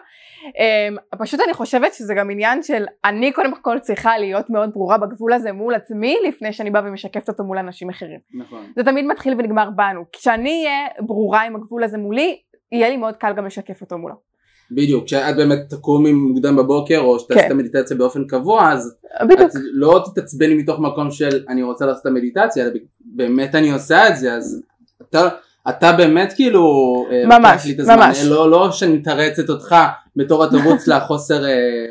אה, 0.60 1.18
פשוט 1.20 1.40
אני 1.40 1.54
חושבת 1.54 1.94
שזה 1.94 2.14
גם 2.14 2.30
עניין 2.30 2.64
של, 2.64 2.86
אני 3.06 3.32
קודם 3.32 3.56
כל 3.62 3.80
צריכה 3.80 4.18
להיות 4.18 4.50
מאוד 4.50 4.70
ברורה 4.74 4.98
בגבול 4.98 5.34
הזה 5.34 5.52
מול 5.52 5.76
עצמי, 5.76 6.16
לפני 6.28 6.54
שאני 6.54 6.72
באה 6.72 6.82
ומשקפת 6.86 7.30
אותו 7.30 7.44
מול 7.44 7.58
אנשים 7.58 7.90
אחרים. 7.90 8.20
נכון. 8.34 8.66
זה 8.76 8.84
תמיד 8.84 9.06
מתחיל 9.06 9.34
ונגמר 9.34 9.70
בנו. 9.76 10.02
כשאני 10.12 10.66
אהיה 10.66 10.88
ברורה 11.00 11.42
עם 11.42 11.56
הגבול 11.56 11.84
הזה 11.84 11.98
מולי, 11.98 12.38
יהיה 12.72 12.90
לי 12.90 12.98
מאוד 12.98 13.16
קל 13.16 13.34
גם 13.34 13.46
לשקף 13.46 13.82
אותו 13.82 13.98
מולו. 13.98 14.31
בדיוק, 14.72 15.06
כשאת 15.06 15.36
באמת 15.36 15.60
תקומי 15.70 16.12
מוקדם 16.12 16.56
בבוקר 16.56 17.00
או 17.00 17.20
שתעשי 17.20 17.40
כן. 17.40 17.46
את 17.46 17.52
המדיטציה 17.52 17.98
באופן 17.98 18.28
קבוע 18.28 18.72
אז 18.72 18.96
בדיוק. 19.24 19.42
את 19.42 19.56
לא 19.74 20.04
תתעצבני 20.06 20.54
מתוך 20.54 20.80
מקום 20.80 21.12
של 21.12 21.44
אני 21.50 21.64
רוצה 21.64 21.86
לעשות 21.86 22.02
את 22.02 22.06
המדיטציה 22.06 22.64
אלא 22.64 22.72
באמת 23.00 23.56
אני 23.56 23.72
עושה 23.72 24.08
את 24.10 24.18
זה 24.18 24.34
אז 24.34 24.64
אתה, 25.02 25.28
אתה 25.70 25.92
באמת 25.92 26.34
כאילו 26.36 26.64
אה, 27.12 27.24
ממש, 27.26 27.68
ממש. 27.88 28.26
לא, 28.26 28.52
לא 28.52 28.72
שאני 28.72 28.94
מתרצת 28.94 29.50
אותך 29.50 29.76
בתור 30.16 30.44
התירוץ 30.44 30.88
לחוסר 30.92 31.46
אה, 31.46 31.86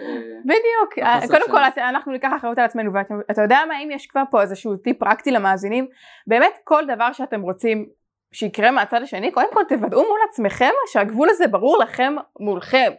בדיוק, 0.44 1.08
קודם 1.30 1.50
כל 1.50 1.80
אנחנו 1.88 2.12
ניקח 2.12 2.30
אחריות 2.36 2.58
על 2.58 2.64
עצמנו 2.64 2.90
ואתה 2.94 3.42
יודע 3.42 3.58
מה 3.68 3.74
אם 3.84 3.90
יש 3.90 4.06
כבר 4.06 4.22
פה 4.30 4.42
איזשהו 4.42 4.76
טיפ 4.76 4.98
פרקטי 4.98 5.30
למאזינים 5.30 5.86
באמת 6.26 6.52
כל 6.64 6.82
דבר 6.94 7.12
שאתם 7.12 7.40
רוצים 7.40 7.86
שיקרה 8.32 8.70
מהצד 8.70 9.02
השני, 9.02 9.30
קודם 9.30 9.48
כל 9.52 9.62
תוודאו 9.68 10.02
מול 10.02 10.18
עצמכם 10.30 10.70
שהגבול 10.92 11.30
הזה 11.30 11.46
ברור 11.46 11.78
לכם 11.78 12.14
מולכם. 12.40 12.92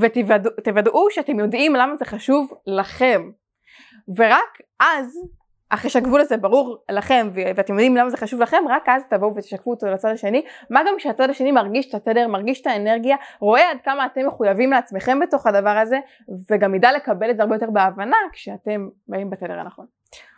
ותוודאו 0.00 1.10
שאתם 1.10 1.38
יודעים 1.38 1.74
למה 1.74 1.96
זה 1.96 2.04
חשוב 2.04 2.52
לכם. 2.66 3.30
ורק 4.16 4.58
אז 4.80 5.18
אחרי 5.74 5.90
שהגבול 5.90 6.20
הזה 6.20 6.36
ברור 6.36 6.76
לכם 6.90 7.30
ואתם 7.34 7.72
יודעים 7.72 7.96
למה 7.96 8.10
זה 8.10 8.16
חשוב 8.16 8.42
לכם 8.42 8.64
רק 8.68 8.88
אז 8.88 9.02
תבואו 9.10 9.34
ותשקפו 9.36 9.70
אותו 9.70 9.86
לצד 9.86 10.08
השני. 10.08 10.42
מה 10.70 10.80
גם 10.86 10.94
שהצד 10.98 11.30
השני 11.30 11.52
מרגיש 11.52 11.88
את 11.88 11.94
התדר 11.94 12.28
מרגיש 12.28 12.60
את 12.60 12.66
האנרגיה 12.66 13.16
רואה 13.40 13.70
עד 13.70 13.76
כמה 13.84 14.06
אתם 14.06 14.26
מחויבים 14.26 14.70
לעצמכם 14.70 15.18
בתוך 15.20 15.46
הדבר 15.46 15.78
הזה 15.78 15.96
וגם 16.50 16.74
ידע 16.74 16.92
לקבל 16.92 17.30
את 17.30 17.36
זה 17.36 17.42
הרבה 17.42 17.54
יותר 17.54 17.70
בהבנה 17.70 18.16
כשאתם 18.32 18.88
באים 19.08 19.30
בתדר 19.30 19.58
הנכון. 19.58 19.86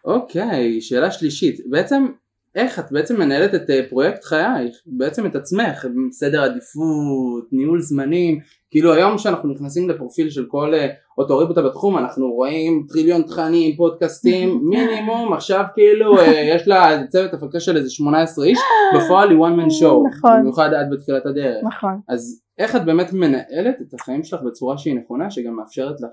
אוקיי 0.05 0.79
okay, 0.79 0.83
שאלה 0.83 1.11
שלישית. 1.11 1.61
בעצם 1.71 2.07
איך 2.55 2.79
את 2.79 2.93
בעצם 2.93 3.19
מנהלת 3.19 3.55
את 3.55 3.71
אה, 3.71 3.81
פרויקט 3.91 4.25
חייך, 4.25 4.77
בעצם 4.87 5.27
את 5.27 5.37
עצמך, 5.37 5.87
סדר 6.11 6.43
עדיפות, 6.43 7.49
ניהול 7.53 7.81
זמנים, 7.81 8.41
כאילו 8.71 8.93
היום 8.93 9.19
שאנחנו 9.19 9.53
נכנסים 9.53 9.89
לפרופיל 9.89 10.31
של 10.31 10.47
כל 10.49 10.75
אה, 10.75 10.87
אוטוריבוטה 11.19 11.63
בתחום 11.63 11.99
אנחנו 11.99 12.33
רואים 12.33 12.87
טריליון 12.89 13.23
תכנים, 13.23 13.77
פודקאסטים, 13.77 14.61
מינימום. 14.71 15.33
עכשיו 15.33 15.65
כאילו 15.75 16.19
אה, 16.19 16.51
יש 16.55 16.69
לה 16.69 17.07
צוות 17.09 17.35
הפקה 17.35 17.61
של 17.61 17.77
איזה 17.77 17.91
18 17.91 18.45
איש, 18.45 18.59
בפועל 18.97 19.31
היא 19.31 19.39
one 19.39 19.59
man 19.61 19.83
show, 19.83 20.17
נכון, 20.17 20.41
במיוחד 20.41 20.75
עד 20.75 20.87
בתחילת 20.91 21.27
הדרך, 21.27 21.65
נכון, 21.65 22.01
אז 22.09 22.41
איך 22.59 22.77
את 22.77 22.85
באמת 22.85 23.13
מנהלת 23.13 23.81
את 23.81 23.95
החיים 23.95 24.25
שלך 24.25 24.41
בצורה 24.43 24.79
שהיא 24.79 24.95
נכונה 24.95 25.31
שגם 25.31 25.57
מאפשרת 25.57 26.01
לך 26.01 26.11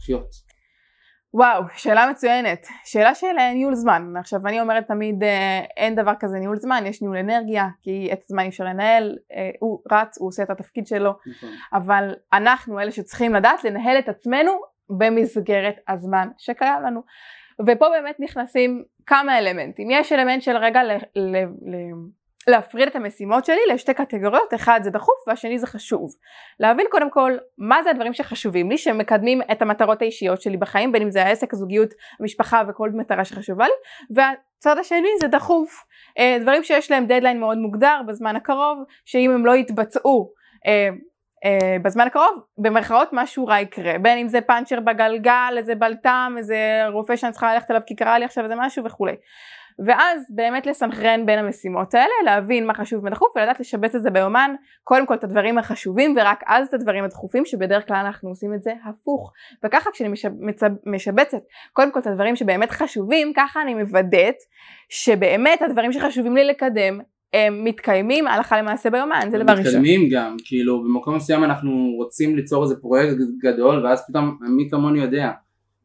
לחיות? 0.00 0.50
וואו, 1.34 1.62
שאלה 1.74 2.10
מצוינת. 2.10 2.66
שאלה 2.84 3.14
של 3.14 3.26
ניהול 3.54 3.74
זמן. 3.74 4.12
עכשיו 4.18 4.46
אני 4.46 4.60
אומרת 4.60 4.86
תמיד 4.86 5.22
אה, 5.22 5.60
אין 5.76 5.94
דבר 5.94 6.12
כזה 6.20 6.38
ניהול 6.38 6.56
זמן, 6.56 6.84
יש 6.86 7.02
ניהול 7.02 7.16
אנרגיה, 7.16 7.68
כי 7.82 8.08
את 8.12 8.18
הזמן 8.24 8.42
אי 8.42 8.48
אפשר 8.48 8.64
לנהל, 8.64 9.16
אה, 9.32 9.50
הוא 9.60 9.82
רץ, 9.92 10.18
הוא 10.18 10.28
עושה 10.28 10.42
את 10.42 10.50
התפקיד 10.50 10.86
שלו, 10.86 11.10
נכון. 11.26 11.50
אבל 11.72 12.14
אנחנו 12.32 12.80
אלה 12.80 12.90
שצריכים 12.90 13.34
לדעת 13.34 13.64
לנהל 13.64 13.98
את 13.98 14.08
עצמנו 14.08 14.52
במסגרת 14.98 15.76
הזמן 15.88 16.28
שקיים 16.38 16.82
לנו. 16.82 17.02
ופה 17.66 17.86
באמת 17.88 18.16
נכנסים 18.20 18.84
כמה 19.06 19.38
אלמנטים. 19.38 19.90
יש 19.90 20.12
אלמנט 20.12 20.42
של 20.42 20.56
רגע 20.56 20.82
ל... 20.82 20.90
ל, 21.16 21.36
ל 21.44 21.76
להפריד 22.48 22.88
את 22.88 22.96
המשימות 22.96 23.44
שלי 23.44 23.60
לשתי 23.72 23.94
קטגוריות, 23.94 24.54
אחד 24.54 24.80
זה 24.82 24.90
דחוף 24.90 25.28
והשני 25.28 25.58
זה 25.58 25.66
חשוב. 25.66 26.10
להבין 26.60 26.86
קודם 26.90 27.10
כל 27.10 27.32
מה 27.58 27.82
זה 27.82 27.90
הדברים 27.90 28.12
שחשובים 28.12 28.70
לי, 28.70 28.78
שמקדמים 28.78 29.40
את 29.52 29.62
המטרות 29.62 30.02
האישיות 30.02 30.42
שלי 30.42 30.56
בחיים, 30.56 30.92
בין 30.92 31.02
אם 31.02 31.10
זה 31.10 31.24
העסק, 31.24 31.52
הזוגיות, 31.52 31.90
המשפחה 32.20 32.62
וכל 32.68 32.90
מטרה 32.94 33.24
שחשובה 33.24 33.64
לי, 33.64 33.72
והצד 34.16 34.78
השני 34.78 35.08
זה 35.20 35.28
דחוף. 35.28 35.84
אה, 36.18 36.38
דברים 36.40 36.64
שיש 36.64 36.90
להם 36.90 37.06
דדליין 37.06 37.40
מאוד 37.40 37.58
מוגדר 37.58 38.00
בזמן 38.08 38.36
הקרוב, 38.36 38.78
שאם 39.04 39.30
הם 39.30 39.46
לא 39.46 39.56
יתבצעו 39.56 40.32
אה, 40.66 40.88
אה, 41.44 41.76
בזמן 41.82 42.06
הקרוב 42.06 42.42
במרכאות 42.58 43.08
משהו 43.12 43.46
רע 43.46 43.60
יקרה 43.60 43.98
בין 43.98 44.18
אם 44.18 44.28
זה 44.28 44.40
פאנצ'ר 44.40 44.80
בגלגל 44.80 45.54
איזה 45.56 45.74
בלטם 45.74 46.34
איזה 46.38 46.86
רופא 46.92 47.16
שאני 47.16 47.32
צריכה 47.32 47.54
ללכת 47.54 47.70
אליו 47.70 47.82
כי 47.86 47.96
קרה 47.96 48.18
לי 48.18 48.24
עכשיו 48.24 48.44
איזה 48.44 48.54
משהו 48.56 48.84
וכולי 48.84 49.14
ואז 49.86 50.26
באמת 50.34 50.66
לסנכרן 50.66 51.26
בין 51.26 51.38
המשימות 51.38 51.94
האלה, 51.94 52.12
להבין 52.24 52.66
מה 52.66 52.74
חשוב 52.74 53.04
ודחוף 53.04 53.36
ולדעת 53.36 53.60
לשבץ 53.60 53.94
את 53.94 54.02
זה 54.02 54.10
ביומן, 54.10 54.54
קודם 54.84 55.06
כל 55.06 55.14
את 55.14 55.24
הדברים 55.24 55.58
החשובים 55.58 56.14
ורק 56.16 56.42
אז 56.46 56.68
את 56.68 56.74
הדברים 56.74 57.04
הדחופים 57.04 57.44
שבדרך 57.44 57.86
כלל 57.86 57.96
אנחנו 57.96 58.28
עושים 58.28 58.54
את 58.54 58.62
זה 58.62 58.72
הפוך. 58.84 59.32
וככה 59.64 59.90
כשאני 59.90 60.08
משב, 60.08 60.30
משבצת 60.86 61.42
קודם 61.72 61.92
כל 61.92 62.00
את 62.00 62.06
הדברים 62.06 62.36
שבאמת 62.36 62.70
חשובים, 62.70 63.32
ככה 63.36 63.62
אני 63.62 63.74
מוודאת 63.74 64.36
שבאמת 64.88 65.62
הדברים 65.62 65.92
שחשובים 65.92 66.36
לי 66.36 66.44
לקדם 66.44 67.00
הם 67.32 67.64
מתקיימים 67.64 68.26
הלכה 68.26 68.58
למעשה 68.58 68.90
ביומן, 68.90 69.28
זה 69.30 69.38
דבר 69.38 69.52
ראשון. 69.52 69.64
מתקיימים 69.64 70.08
גם, 70.12 70.36
כאילו 70.44 70.82
במקום 70.82 71.16
מסוים 71.16 71.44
אנחנו 71.44 71.70
רוצים 71.96 72.36
ליצור 72.36 72.62
איזה 72.62 72.76
פרויקט 72.80 73.16
גדול 73.42 73.86
ואז 73.86 74.06
פתאום 74.08 74.38
מי 74.56 74.68
כמוני 74.70 75.00
יודע 75.00 75.30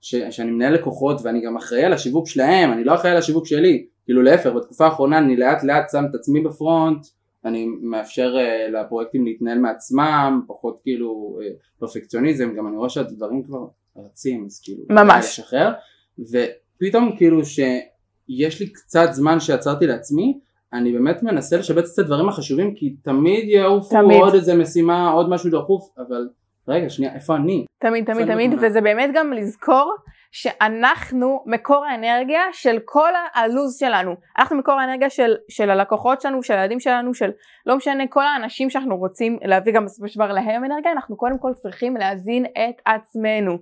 ש, 0.06 0.16
שאני 0.16 0.52
מנהל 0.52 0.74
לקוחות 0.74 1.22
ואני 1.24 1.42
גם 1.42 1.58
אחראי 1.58 1.84
על 1.84 1.94
השיווק 1.94 2.28
שלהם, 2.28 2.72
אני 2.72 2.84
לא 2.84 2.96
אחראי 2.96 3.12
על 3.12 3.18
השיווק 3.18 3.46
שלי, 3.46 3.86
כאילו 4.06 4.22
להפך, 4.22 4.50
בתקופה 4.50 4.86
האחרונה 4.86 5.18
אני 5.18 5.36
לאט 5.38 5.64
לאט 5.64 5.90
שם 5.92 6.06
את 6.10 6.16
עצמי 6.16 6.42
בפרונט, 6.42 7.06
אני 7.46 7.66
מאפשר 7.82 8.36
uh, 8.36 8.72
לפרויקטים 8.72 9.26
להתנהל 9.26 9.60
מעצמם, 9.60 10.42
פחות 10.48 10.80
כאילו 10.84 11.40
uh, 11.40 11.80
פרפקציוניזם, 11.80 12.54
גם 12.56 12.68
אני 12.68 12.78
רואה 12.78 12.90
שהדברים 12.90 13.44
כבר 13.44 13.66
רצים, 13.98 14.46
אז 14.46 14.62
כאילו, 14.64 14.84
ממש, 14.90 15.26
לשחרר, 15.26 15.74
ופתאום 16.20 17.16
כאילו 17.18 17.46
שיש 17.46 18.60
לי 18.60 18.70
קצת 18.74 19.08
זמן 19.12 19.40
שעצרתי 19.40 19.88
לעצמי, 19.88 20.40
אני 20.74 20.92
באמת 20.92 21.24
מנסה 21.24 21.58
לשבץ 21.58 21.94
את 21.94 22.00
הדברים 22.00 22.30
החשובים 22.30 22.76
כי 22.76 22.96
תמיד 23.04 23.50
יעופו 23.50 23.98
עוד 24.22 24.34
איזה 24.34 24.56
משימה, 24.56 25.12
עוד 25.12 25.30
משהו 25.30 25.52
דחוף, 25.52 25.90
אבל 25.98 26.28
רגע 26.68 26.90
שנייה 26.90 27.14
איפה 27.14 27.36
אני? 27.36 27.66
תמיד 27.80 28.06
תמיד 28.06 28.34
תמיד 28.34 28.54
וזה 28.62 28.82
באמת 28.82 29.10
גם 29.14 29.34
לזכור 29.34 29.96
שאנחנו 30.36 31.44
מקור 31.46 31.86
האנרגיה 31.86 32.42
של 32.52 32.78
כל 32.86 33.10
הלו"ז 33.34 33.78
שלנו. 33.80 34.16
אנחנו 34.40 34.58
מקור 34.58 34.74
האנרגיה 34.74 35.10
של, 35.10 35.36
של 35.50 35.70
הלקוחות 35.70 36.22
שלנו 36.22 36.44
של 36.44 36.54
הילדים 36.54 36.80
שלנו 36.80 37.14
של 37.14 37.32
לא 37.66 37.76
משנה 37.78 38.08
כל 38.08 38.24
האנשים 38.24 38.70
שאנחנו 38.70 38.98
רוצים 38.98 39.38
להביא 39.42 39.74
גם 39.74 39.86
בסופו 39.86 40.08
של 40.08 40.20
דבר 40.20 40.32
להם 40.32 40.66
אנרגיה 40.66 40.92
אנחנו 40.92 41.18
קודם 41.18 41.38
כל 41.38 41.54
צריכים 41.54 41.98
להזין 41.98 42.46
את 42.46 42.82
עצמנו. 42.86 43.58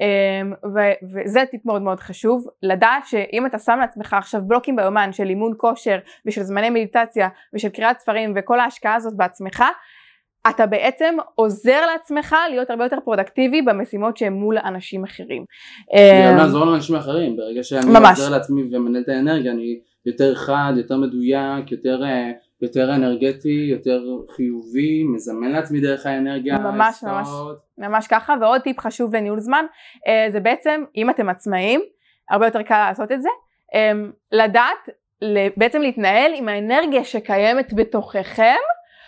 אמ, 0.00 0.52
ו- 0.74 1.06
וזה 1.14 1.44
טיפ 1.50 1.66
מאוד 1.66 1.82
מאוד 1.82 2.00
חשוב. 2.00 2.46
לדעת 2.62 3.06
שאם 3.06 3.46
אתה 3.46 3.58
שם 3.58 3.78
לעצמך 3.80 4.14
עכשיו 4.14 4.40
בלוקים 4.46 4.76
ביומן 4.76 5.12
של 5.12 5.28
אימון 5.28 5.52
כושר 5.56 5.98
ושל 6.26 6.42
זמני 6.42 6.70
מדיטציה 6.70 7.28
ושל 7.54 7.68
קריאת 7.68 7.98
ספרים 7.98 8.32
וכל 8.36 8.60
ההשקעה 8.60 8.94
הזאת 8.94 9.16
בעצמך 9.16 9.64
אתה 10.50 10.66
בעצם 10.66 11.16
עוזר 11.34 11.86
לעצמך 11.86 12.36
להיות 12.50 12.70
הרבה 12.70 12.84
יותר 12.84 12.98
פרודקטיבי 13.04 13.62
במשימות 13.62 14.16
שהן 14.16 14.32
מול 14.32 14.58
אנשים 14.58 15.04
אחרים. 15.04 15.44
גם 15.94 16.32
אמ, 16.32 16.36
לעזור 16.36 16.64
לאנשים 16.64 16.96
אחרים, 16.96 17.36
ברגע 17.36 17.62
שאני 17.62 17.86
עוזר 18.10 18.30
לעצמי 18.30 18.62
ומנהל 18.72 19.02
את 19.02 19.08
האנרגיה 19.08 19.52
אני 19.52 19.80
יותר 20.06 20.34
חד, 20.34 20.72
יותר 20.76 20.96
מדויק, 20.96 21.72
יותר, 21.72 22.04
אה, 22.04 22.30
יותר 22.62 22.94
אנרגטי, 22.94 23.66
יותר 23.70 24.02
חיובי, 24.36 25.04
מזמן 25.14 25.50
לעצמי 25.52 25.80
דרך 25.80 26.06
האנרגיה. 26.06 26.58
ממש 26.58 27.04
ממש, 27.04 27.28
ממש 27.78 28.06
ככה, 28.06 28.34
ועוד 28.40 28.60
טיפ 28.60 28.80
חשוב 28.80 29.16
לניהול 29.16 29.40
זמן, 29.40 29.64
אה, 30.06 30.30
זה 30.30 30.40
בעצם 30.40 30.84
אם 30.96 31.10
אתם 31.10 31.28
עצמאים, 31.28 31.80
הרבה 32.30 32.46
יותר 32.46 32.62
קל 32.62 32.84
לעשות 32.88 33.12
את 33.12 33.22
זה, 33.22 33.28
אמ, 33.74 34.10
לדעת 34.32 34.88
בעצם 35.56 35.82
להתנהל 35.82 36.32
עם 36.34 36.48
האנרגיה 36.48 37.04
שקיימת 37.04 37.72
בתוככם 37.74 38.56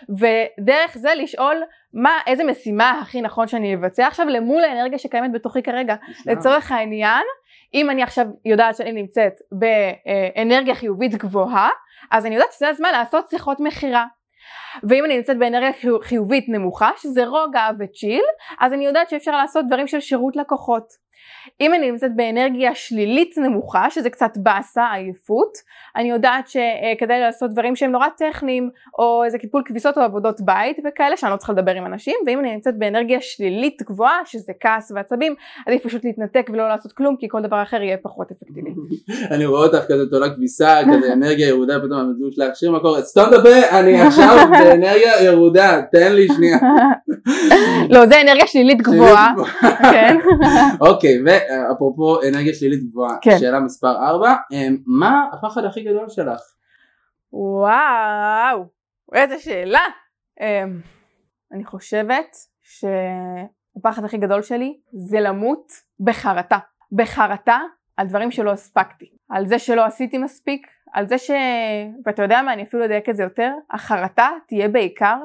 ודרך 0.09 0.99
זה 0.99 1.15
לשאול 1.15 1.63
מה, 1.95 2.19
איזה 2.27 2.45
משימה 2.45 2.91
הכי 3.03 3.21
נכון 3.21 3.49
שאני 3.49 3.75
אבצע 3.75 4.07
עכשיו 4.07 4.27
למול 4.27 4.65
האנרגיה 4.65 4.99
שקיימת 4.99 5.33
בתוכי 5.33 5.63
כרגע. 5.63 5.95
לצורך 6.27 6.73
העניין, 6.73 7.23
אם 7.75 7.91
אני 7.91 8.03
עכשיו 8.03 8.27
יודעת 8.45 8.77
שאני 8.77 8.93
נמצאת 8.93 9.33
באנרגיה 9.53 10.75
חיובית 10.75 11.15
גבוהה, 11.15 11.69
אז 12.11 12.27
אני 12.27 12.35
יודעת 12.35 12.53
שזה 12.53 12.69
הזמן 12.69 12.89
לעשות 12.93 13.29
שיחות 13.29 13.61
מכירה. 13.61 14.07
ואם 14.83 15.05
אני 15.05 15.17
נמצאת 15.17 15.39
באנרגיה 15.39 15.71
חיובית 16.03 16.45
נמוכה, 16.49 16.91
שזה 16.97 17.27
רוגע 17.27 17.69
וצ'יל, 17.79 18.25
אז 18.61 18.73
אני 18.73 18.87
יודעת 18.87 19.11
שאפשר 19.11 19.37
לעשות 19.37 19.67
דברים 19.67 19.87
של 19.87 20.01
שירות 20.01 20.37
לקוחות. 20.37 20.85
אם 21.61 21.75
אני 21.75 21.91
נמצאת 21.91 22.17
באנרגיה 22.17 22.75
שלילית 22.75 23.39
נמוכה, 23.39 23.91
שזה 23.91 24.11
קצת 24.11 24.31
באסה, 24.37 24.93
עייפות, 24.93 25.53
אני 25.97 26.11
יודעת 26.11 26.49
שכדאי 26.49 27.21
לעשות 27.21 27.51
דברים 27.51 27.77
שהם 27.77 27.91
נורא 27.91 28.07
טכניים, 28.19 28.71
או 28.99 29.25
איזה 29.25 29.39
קיפול 29.39 29.63
כביסות 29.67 29.99
או 29.99 30.03
עבודות 30.03 30.41
בית 30.41 30.77
וכאלה, 30.89 31.17
שאני 31.17 31.33
לא 31.33 31.37
צריכה 31.37 31.53
לדבר 31.53 31.73
עם 31.73 31.87
אנשים, 31.87 32.15
ואם 32.27 32.41
אני 32.41 32.55
נמצאת 32.55 32.79
באנרגיה 32.79 33.19
שלילית 33.21 33.83
גבוהה, 33.83 34.19
שזה 34.25 34.53
כעס 34.61 34.93
ועצבים, 34.95 35.35
עדיף 35.67 35.83
פשוט 35.83 36.05
להתנתק 36.05 36.51
ולא 36.53 36.69
לעשות 36.69 36.93
כלום, 36.93 37.17
כי 37.17 37.27
כל 37.29 37.43
דבר 37.43 37.63
אחר 37.63 37.83
יהיה 37.83 37.97
פחות 38.03 38.31
אפקטיבי. 38.31 38.71
אני 39.35 39.47
רואה 39.47 39.67
אותך 39.67 39.85
כזה 39.89 40.11
תולה 40.11 40.35
כביסה, 40.35 40.77
כזה 40.83 41.13
אנרגיה 41.17 41.49
ירודה, 41.49 41.79
פתאום 41.79 42.01
המזוג 42.01 42.33
שלך, 42.33 42.57
שיר 42.57 42.73
מקור, 42.73 43.01
סתום 43.03 43.25
דפה, 43.31 43.79
אני 43.79 44.01
עכשיו 44.01 44.49
באנרגיה 44.59 45.25
ירודה, 45.25 45.81
תן 45.93 46.13
לי 46.13 46.29
שנייה. 46.37 46.59
לא, 47.91 48.07
זה 48.07 48.21
אנרגיה 48.21 48.47
שלילית 48.47 48.83
גבוהה. 48.83 49.33
כן. 49.93 50.17
אוקיי, 50.81 51.19
ואפרופו 51.27 52.19
אנרגיה 52.29 52.55
שלילית 52.55 52.91
גבוהה, 52.91 53.17
כן. 53.23 53.39
שאלה 53.39 53.61
מספר 53.61 53.97
4, 54.07 54.35
אמ, 54.53 54.77
מה 54.87 55.25
הפחד 55.33 55.65
הכי 55.65 55.83
גדול 55.83 56.09
שלך? 56.09 56.41
וואו, 57.33 58.65
איזה 59.15 59.39
שאלה. 59.39 59.81
אמ, 60.41 60.81
אני 61.53 61.65
חושבת 61.65 62.37
שהפחד 62.63 64.05
הכי 64.05 64.19
גדול 64.19 64.43
שלי 64.43 64.79
זה 64.93 65.21
למות 65.21 65.73
בחרטה. 66.01 66.59
בחרטה 66.93 67.59
על 67.97 68.07
דברים 68.07 68.31
שלא 68.31 68.51
הספקתי. 68.51 69.11
על 69.29 69.47
זה 69.47 69.59
שלא 69.59 69.85
עשיתי 69.85 70.19
מספיק, 70.19 70.67
על 70.93 71.09
זה 71.09 71.19
ש... 71.19 71.31
ואתה 72.07 72.23
יודע 72.23 72.43
מה, 72.43 72.53
אני 72.53 72.63
אפילו 72.63 72.85
אדייק 72.85 73.09
את 73.09 73.17
זה 73.17 73.23
יותר, 73.23 73.53
החרטה 73.71 74.29
תהיה 74.49 74.69
בעיקר 74.69 75.17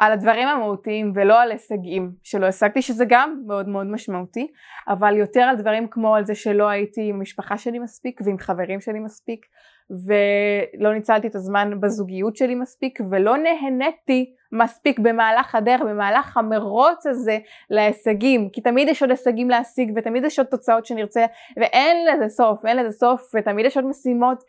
על 0.00 0.12
הדברים 0.12 0.48
המהותיים 0.48 1.12
ולא 1.14 1.40
על 1.40 1.50
הישגים 1.50 2.12
שלא 2.22 2.46
השגתי 2.46 2.82
שזה 2.82 3.04
גם 3.08 3.42
מאוד 3.46 3.68
מאוד 3.68 3.86
משמעותי 3.86 4.46
אבל 4.88 5.16
יותר 5.16 5.40
על 5.40 5.56
דברים 5.56 5.88
כמו 5.88 6.14
על 6.14 6.24
זה 6.24 6.34
שלא 6.34 6.68
הייתי 6.68 7.08
עם 7.08 7.16
המשפחה 7.16 7.58
שלי 7.58 7.78
מספיק 7.78 8.20
ועם 8.24 8.38
חברים 8.38 8.80
שלי 8.80 8.98
מספיק 8.98 9.46
ולא 10.06 10.94
ניצלתי 10.94 11.26
את 11.26 11.34
הזמן 11.34 11.80
בזוגיות 11.80 12.36
שלי 12.36 12.54
מספיק 12.54 12.98
ולא 13.10 13.36
נהניתי 13.36 14.34
מספיק 14.52 14.98
במהלך 14.98 15.54
הדרך 15.54 15.80
במהלך 15.80 16.36
המרוץ 16.36 17.06
הזה 17.06 17.38
להישגים 17.70 18.48
כי 18.52 18.60
תמיד 18.60 18.88
יש 18.88 19.02
עוד 19.02 19.10
הישגים 19.10 19.50
להשיג 19.50 19.92
ותמיד 19.96 20.24
יש 20.24 20.38
עוד 20.38 20.48
תוצאות 20.48 20.86
שנרצה 20.86 21.26
ואין 21.56 22.06
לזה 22.06 22.28
סוף 22.28 22.66
אין 22.66 22.76
לזה 22.76 22.90
סוף 22.90 23.30
ותמיד 23.34 23.66
יש 23.66 23.76
עוד 23.76 23.86
משימות 23.86 24.44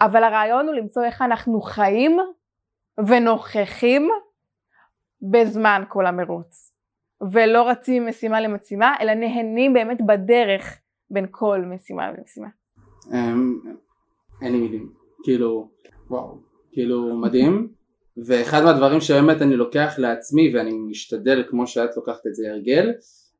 אבל 0.00 0.24
הרעיון 0.24 0.66
הוא 0.66 0.74
למצוא 0.74 1.04
איך 1.04 1.22
אנחנו 1.22 1.60
חיים 1.60 2.18
ונוכחים 3.08 4.08
בזמן 5.30 5.82
כל 5.88 6.06
המרוץ 6.06 6.74
ולא 7.32 7.68
רצים 7.68 8.04
ממשימה 8.04 8.40
למשימה 8.40 8.94
אלא 9.00 9.14
נהנים 9.14 9.72
באמת 9.72 9.98
בדרך 10.06 10.78
בין 11.10 11.26
כל 11.30 11.60
משימה 11.74 12.12
למשימה. 12.12 12.48
אמ, 13.12 13.60
אין 14.42 14.52
לי 14.52 14.58
מילים, 14.58 14.92
כאילו 15.22 15.68
וואו, 16.10 16.38
כאילו 16.72 17.16
מדהים 17.16 17.68
ואחד 18.16 18.64
מהדברים 18.64 19.00
שבאמת 19.00 19.42
אני 19.42 19.56
לוקח 19.56 19.94
לעצמי 19.98 20.54
ואני 20.54 20.72
משתדל 20.72 21.44
כמו 21.50 21.66
שאת 21.66 21.96
לוקחת 21.96 22.26
את 22.26 22.34
זה 22.34 22.50
הרגל 22.50 22.92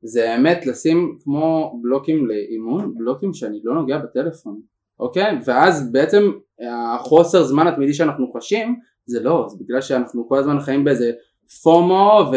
זה 0.03 0.20
באמת 0.20 0.66
לשים 0.66 1.18
כמו 1.25 1.79
בלוקים 1.83 2.27
לאימון, 2.27 2.94
בלוקים 2.99 3.35
שאני 3.35 3.61
לא 3.64 3.75
נוגע 3.75 3.99
בטלפון, 3.99 4.61
אוקיי? 5.01 5.38
ואז 5.44 5.92
בעצם 5.92 6.33
החוסר 6.94 7.42
זמן 7.42 7.66
התמידי 7.66 7.94
שאנחנו 7.94 8.33
חשים 8.33 8.81
זה 9.07 9.23
לא, 9.23 9.47
זה 9.49 9.57
בגלל 9.61 9.81
שאנחנו 9.81 10.29
כל 10.29 10.38
הזמן 10.38 10.61
חיים 10.61 10.85
באיזה 10.85 11.12
פומו 11.63 12.31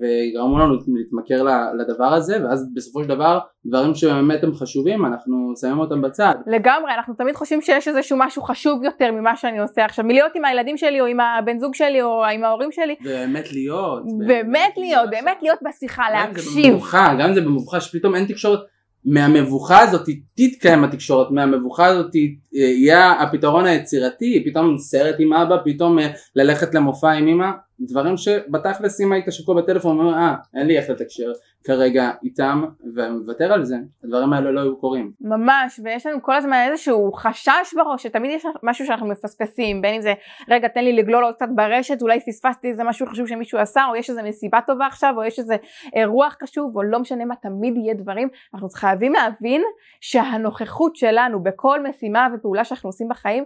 ויגרמו 0.00 0.58
לנו 0.58 0.74
להתמכר 0.74 1.42
לדבר 1.78 2.14
הזה 2.14 2.44
ואז 2.44 2.68
בסופו 2.74 3.02
של 3.02 3.08
דבר 3.08 3.38
דברים 3.66 3.94
שבאמת 3.94 4.44
הם 4.44 4.54
חשובים 4.54 5.06
אנחנו 5.06 5.52
שמים 5.60 5.78
אותם 5.78 6.02
בצד. 6.02 6.34
לגמרי 6.46 6.92
אנחנו 6.96 7.14
תמיד 7.14 7.36
חושבים 7.36 7.62
שיש 7.62 7.88
איזשהו 7.88 8.16
משהו 8.20 8.42
חשוב 8.42 8.84
יותר 8.84 9.12
ממה 9.12 9.36
שאני 9.36 9.58
עושה 9.58 9.84
עכשיו 9.84 10.04
מלהיות 10.04 10.32
עם 10.34 10.44
הילדים 10.44 10.76
שלי 10.76 11.00
או 11.00 11.06
עם 11.06 11.20
הבן 11.20 11.58
זוג 11.58 11.74
שלי 11.74 12.02
או 12.02 12.24
עם 12.24 12.44
ההורים 12.44 12.72
שלי. 12.72 12.94
באמת 13.04 13.52
להיות. 13.52 14.02
באמת 14.26 14.72
להיות 14.76 15.10
באמת 15.10 15.38
להיות 15.42 15.58
בשיחה 15.68 16.10
להקשיב. 16.10 16.74
גם 17.18 17.34
זה 17.34 17.40
במבוכה 17.40 17.80
שפתאום 17.80 18.14
אין 18.14 18.24
תקשורת 18.24 18.60
מהמבוכה 19.04 19.80
הזאת 19.80 20.08
תתקיים 20.34 20.84
התקשורת, 20.84 21.30
מהמבוכה 21.30 21.86
הזאת 21.86 22.14
יהיה 22.52 23.12
הפתרון 23.12 23.66
היצירתי, 23.66 24.44
פתאום 24.46 24.78
סרט 24.78 25.16
עם 25.18 25.32
אבא, 25.32 25.56
פתאום 25.64 25.98
אה, 25.98 26.10
ללכת 26.36 26.74
למופע 26.74 27.10
עם 27.10 27.28
אמא, 27.28 27.50
דברים 27.80 28.16
שבתכלס 28.16 29.00
אם 29.00 29.12
היית 29.12 29.24
שקוע 29.30 29.62
בטלפון 29.62 29.98
ואומר 29.98 30.14
אה 30.14 30.34
אין 30.54 30.66
לי 30.66 30.78
איך 30.78 30.90
לתקשר 30.90 31.32
כרגע 31.68 32.10
איתם 32.24 32.64
ומוותר 32.94 33.52
על 33.52 33.64
זה 33.64 33.76
הדברים 34.04 34.32
האלה 34.32 34.50
לא 34.50 34.60
היו 34.60 34.76
קורים. 34.76 35.12
ממש 35.20 35.80
ויש 35.84 36.06
לנו 36.06 36.22
כל 36.22 36.34
הזמן 36.34 36.66
איזשהו 36.70 37.12
חשש 37.12 37.74
בראש 37.76 38.02
שתמיד 38.02 38.30
יש 38.30 38.46
משהו 38.62 38.86
שאנחנו 38.86 39.06
מפספסים 39.06 39.82
בין 39.82 39.94
אם 39.94 40.00
זה 40.00 40.14
רגע 40.48 40.68
תן 40.68 40.84
לי 40.84 40.92
לגלול 40.92 41.24
עוד 41.24 41.34
קצת 41.34 41.48
ברשת 41.54 42.02
אולי 42.02 42.20
פספסתי 42.20 42.68
איזה 42.68 42.84
משהו 42.84 43.06
חשוב 43.06 43.26
שמישהו 43.26 43.58
עשה 43.58 43.84
או 43.90 43.96
יש 43.96 44.10
איזה 44.10 44.22
מסיבה 44.22 44.58
טובה 44.66 44.86
עכשיו 44.86 45.14
או 45.16 45.24
יש 45.24 45.38
איזה 45.38 45.56
אירוח 45.94 46.36
חשוב 46.42 46.76
או 46.76 46.82
לא 46.82 46.98
משנה 46.98 47.24
מה 47.24 47.34
תמיד 47.36 47.76
יהיה 47.76 47.94
דברים 47.94 48.28
אנחנו 48.54 48.68
חייבים 48.68 49.12
להבין 49.12 49.62
שהנוכחות 50.00 50.96
שלנו 50.96 51.42
בכל 51.42 51.88
משימה 51.88 52.28
ופעולה 52.34 52.64
שאנחנו 52.64 52.88
עושים 52.88 53.08
בחיים 53.08 53.44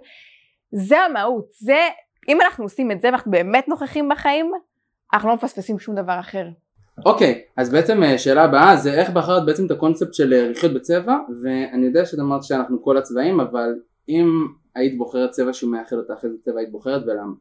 זה 0.73 1.01
המהות 1.01 1.47
זה 1.51 1.79
אם 2.29 2.41
אנחנו 2.41 2.65
עושים 2.65 2.91
את 2.91 3.01
זה 3.01 3.09
ואנחנו 3.09 3.31
באמת 3.31 3.69
נוכחים 3.69 4.09
בחיים, 4.09 4.53
אנחנו 5.15 5.29
לא 5.29 5.35
מפספסים 5.35 5.79
שום 5.79 5.95
דבר 5.95 6.21
אחר. 6.21 6.49
אוקיי, 7.07 7.43
אז 7.57 7.73
בעצם 7.73 8.03
אה, 8.03 8.19
שאלה 8.19 8.45
הבאה 8.45 8.77
זה 8.77 8.93
איך 8.93 9.11
בחרת 9.11 9.47
בעצם 9.47 9.67
את 9.67 9.71
הקונספט 9.71 10.15
של 10.15 10.33
אה, 10.33 10.49
לחיות 10.49 10.75
בצבע, 10.75 11.17
ואני 11.43 11.87
יודע 11.87 12.05
שאת 12.05 12.19
אמרת 12.19 12.43
שאנחנו 12.43 12.83
כל 12.83 12.97
הצבעים, 12.97 13.41
אבל 13.41 13.75
אם 14.09 14.47
היית 14.75 14.99
בוחרת 14.99 15.31
צבע 15.31 15.53
שהוא 15.53 15.73
מאחד 15.73 15.97
אותך, 15.97 16.25
איזה 16.25 16.37
צבע 16.45 16.59
היית 16.59 16.73
בוחרת 16.73 17.03
ולמה? 17.07 17.33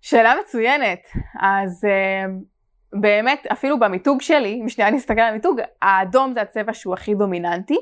שאלה 0.00 0.34
מצוינת, 0.44 1.00
אז 1.40 1.84
uh, 1.84 2.30
באמת 3.00 3.46
אפילו 3.52 3.78
במיתוג 3.78 4.20
שלי, 4.20 4.60
אם 4.62 4.68
שנייה 4.68 4.90
נסתכל 4.90 5.20
על 5.20 5.28
המיתוג, 5.28 5.60
האדום 5.82 6.32
זה 6.34 6.42
הצבע 6.42 6.74
שהוא 6.74 6.94
הכי 6.94 7.14
דומיננטי. 7.14 7.76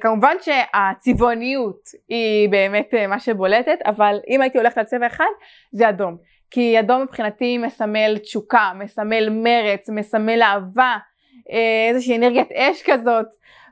כמובן 0.00 0.36
שהצבעוניות 0.40 1.80
היא 2.08 2.48
באמת 2.48 2.90
מה 3.08 3.20
שבולטת, 3.20 3.78
אבל 3.86 4.18
אם 4.28 4.40
הייתי 4.40 4.58
הולכת 4.58 4.78
על 4.78 4.84
צבע 4.84 5.06
אחד 5.06 5.24
זה 5.72 5.88
אדום. 5.88 6.16
כי 6.50 6.80
אדום 6.80 7.02
מבחינתי 7.02 7.58
מסמל 7.58 8.18
תשוקה, 8.18 8.72
מסמל 8.74 9.28
מרץ, 9.30 9.88
מסמל 9.88 10.42
אהבה, 10.42 10.96
uh, 11.36 11.52
איזושהי 11.88 12.16
אנרגיית 12.16 12.52
אש 12.52 12.82
כזאת. 12.86 13.26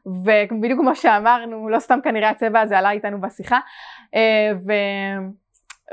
ובדיוק 0.06 0.80
כמו 0.80 0.96
שאמרנו, 0.96 1.68
לא 1.68 1.78
סתם 1.78 1.98
כנראה 2.04 2.30
הצבע 2.30 2.60
הזה 2.60 2.78
עלה 2.78 2.90
איתנו 2.90 3.20
בשיחה. 3.20 3.58
Uh, 4.06 4.56
ו... 4.66 4.72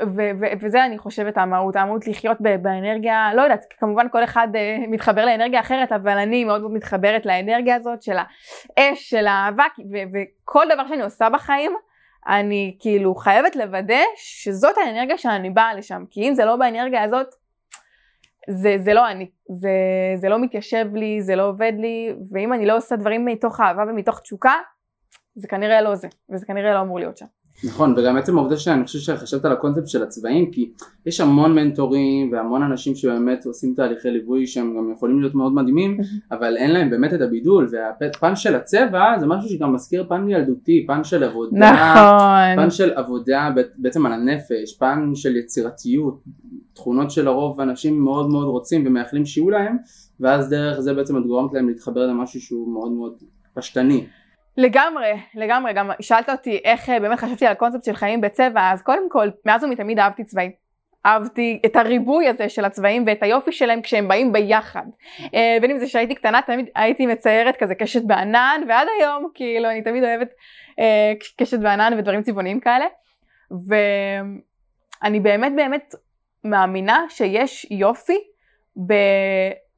ו- 0.02 0.30
ו- 0.40 0.52
וזה 0.60 0.84
אני 0.84 0.98
חושבת 0.98 1.38
המהות, 1.38 1.76
המהות 1.76 2.06
לחיות 2.06 2.38
באנרגיה, 2.40 3.30
לא 3.34 3.42
יודעת, 3.42 3.64
כמובן 3.78 4.06
כל 4.08 4.24
אחד 4.24 4.48
uh, 4.52 4.88
מתחבר 4.88 5.24
לאנרגיה 5.24 5.60
אחרת, 5.60 5.92
אבל 5.92 6.18
אני 6.18 6.44
מאוד 6.44 6.60
מאוד 6.60 6.72
מתחברת 6.72 7.26
לאנרגיה 7.26 7.76
הזאת 7.76 8.02
של 8.02 8.16
האש, 8.16 9.10
של 9.10 9.26
האהבה, 9.26 9.64
ו- 9.92 10.18
וכל 10.42 10.66
דבר 10.74 10.88
שאני 10.88 11.02
עושה 11.02 11.28
בחיים, 11.28 11.72
אני 12.28 12.76
כאילו 12.80 13.14
חייבת 13.14 13.56
לוודא 13.56 14.00
שזאת 14.16 14.78
האנרגיה 14.78 15.18
שאני 15.18 15.50
באה 15.50 15.74
לשם, 15.74 16.04
כי 16.10 16.28
אם 16.28 16.34
זה 16.34 16.44
לא 16.44 16.56
באנרגיה 16.56 17.02
הזאת, 17.02 17.26
זה, 18.50 18.76
זה 18.78 18.94
לא 18.94 19.10
אני, 19.10 19.30
זה, 19.48 19.70
זה 20.16 20.28
לא 20.28 20.38
מתיישב 20.38 20.86
לי, 20.94 21.22
זה 21.22 21.36
לא 21.36 21.48
עובד 21.48 21.72
לי, 21.78 22.14
ואם 22.30 22.52
אני 22.52 22.66
לא 22.66 22.76
עושה 22.76 22.96
דברים 22.96 23.24
מתוך 23.24 23.60
אהבה 23.60 23.82
ומתוך 23.88 24.20
תשוקה, 24.20 24.54
זה 25.34 25.48
כנראה 25.48 25.80
לא 25.80 25.94
זה, 25.94 26.08
וזה 26.30 26.46
כנראה 26.46 26.74
לא 26.74 26.80
אמור 26.80 26.98
להיות 26.98 27.16
שם. 27.16 27.26
נכון 27.64 27.94
וגם 27.96 28.16
עצם 28.16 28.38
העובדה 28.38 28.56
שאני 28.56 28.84
חושב 28.84 28.98
שחשבת 28.98 29.44
על 29.44 29.52
הקונספט 29.52 29.88
של 29.88 30.02
הצבעים 30.02 30.50
כי 30.50 30.70
יש 31.06 31.20
המון 31.20 31.54
מנטורים 31.54 32.32
והמון 32.32 32.62
אנשים 32.62 32.94
שבאמת 32.94 33.46
עושים 33.46 33.74
תהליכי 33.76 34.10
ליווי 34.10 34.46
שהם 34.46 34.76
גם 34.76 34.92
יכולים 34.92 35.20
להיות 35.20 35.34
מאוד 35.34 35.54
מדהימים 35.54 35.98
אבל 36.30 36.56
אין 36.56 36.70
להם 36.70 36.90
באמת 36.90 37.14
את 37.14 37.20
הבידול 37.20 37.68
והפן 38.00 38.36
של 38.36 38.54
הצבע 38.54 39.18
זה 39.20 39.26
משהו 39.26 39.50
שגם 39.50 39.74
מזכיר 39.74 40.06
פן 40.08 40.28
ילדותי 40.28 40.84
פן 40.86 41.04
של 41.04 41.24
עבודה 41.24 41.58
נכון. 41.58 42.64
פן 42.64 42.70
של 42.70 42.92
עבודה 42.94 43.50
בעצם 43.76 44.06
על 44.06 44.12
הנפש 44.12 44.76
פן 44.78 45.10
של 45.14 45.36
יצירתיות 45.36 46.22
תכונות 46.74 47.10
שלרוב 47.10 47.60
אנשים 47.60 48.04
מאוד 48.04 48.30
מאוד 48.30 48.46
רוצים 48.46 48.86
ומייחלים 48.86 49.26
שיהיו 49.26 49.50
להם 49.50 49.76
ואז 50.20 50.48
דרך 50.50 50.80
זה 50.80 50.94
בעצם 50.94 51.16
את 51.16 51.26
גורמת 51.26 51.54
להם 51.54 51.68
להתחבר 51.68 52.06
למשהו 52.06 52.40
שהוא 52.40 52.72
מאוד 52.72 52.92
מאוד 52.92 53.12
פשטני 53.54 54.06
לגמרי, 54.56 55.12
לגמרי, 55.34 55.72
גם 55.72 55.90
שאלת 56.00 56.30
אותי 56.30 56.60
איך 56.64 56.90
אה, 56.90 57.00
באמת 57.00 57.18
חשבתי 57.18 57.46
על 57.46 57.52
הקונספט 57.52 57.84
של 57.84 57.94
חיים 57.94 58.20
בצבע, 58.20 58.72
אז 58.72 58.82
קודם 58.82 59.10
כל, 59.10 59.28
מאז 59.44 59.64
ומתמיד 59.64 59.98
אהבתי 59.98 60.24
צבעים. 60.24 60.50
אהבתי 61.06 61.60
את 61.66 61.76
הריבוי 61.76 62.28
הזה 62.28 62.48
של 62.48 62.64
הצבעים 62.64 63.04
ואת 63.06 63.22
היופי 63.22 63.52
שלהם 63.52 63.82
כשהם 63.82 64.08
באים 64.08 64.32
ביחד. 64.32 64.86
אה, 65.34 65.58
בין 65.60 65.70
אם 65.70 65.78
זה 65.78 65.86
שהייתי 65.86 66.14
קטנה 66.14 66.40
תמיד 66.42 66.66
הייתי 66.74 67.06
מציירת 67.06 67.56
כזה 67.56 67.74
קשת 67.74 68.02
בענן 68.02 68.62
ועד 68.68 68.86
היום 68.98 69.28
כאילו 69.34 69.70
אני 69.70 69.82
תמיד 69.82 70.04
אוהבת 70.04 70.28
אה, 70.78 71.12
קשת 71.36 71.58
בענן 71.58 71.98
ודברים 71.98 72.22
צבעוניים 72.22 72.60
כאלה. 72.60 72.84
ואני 73.68 75.20
באמת 75.20 75.52
באמת 75.56 75.94
מאמינה 76.44 77.04
שיש 77.08 77.66
יופי 77.70 78.18
ב... 78.86 78.94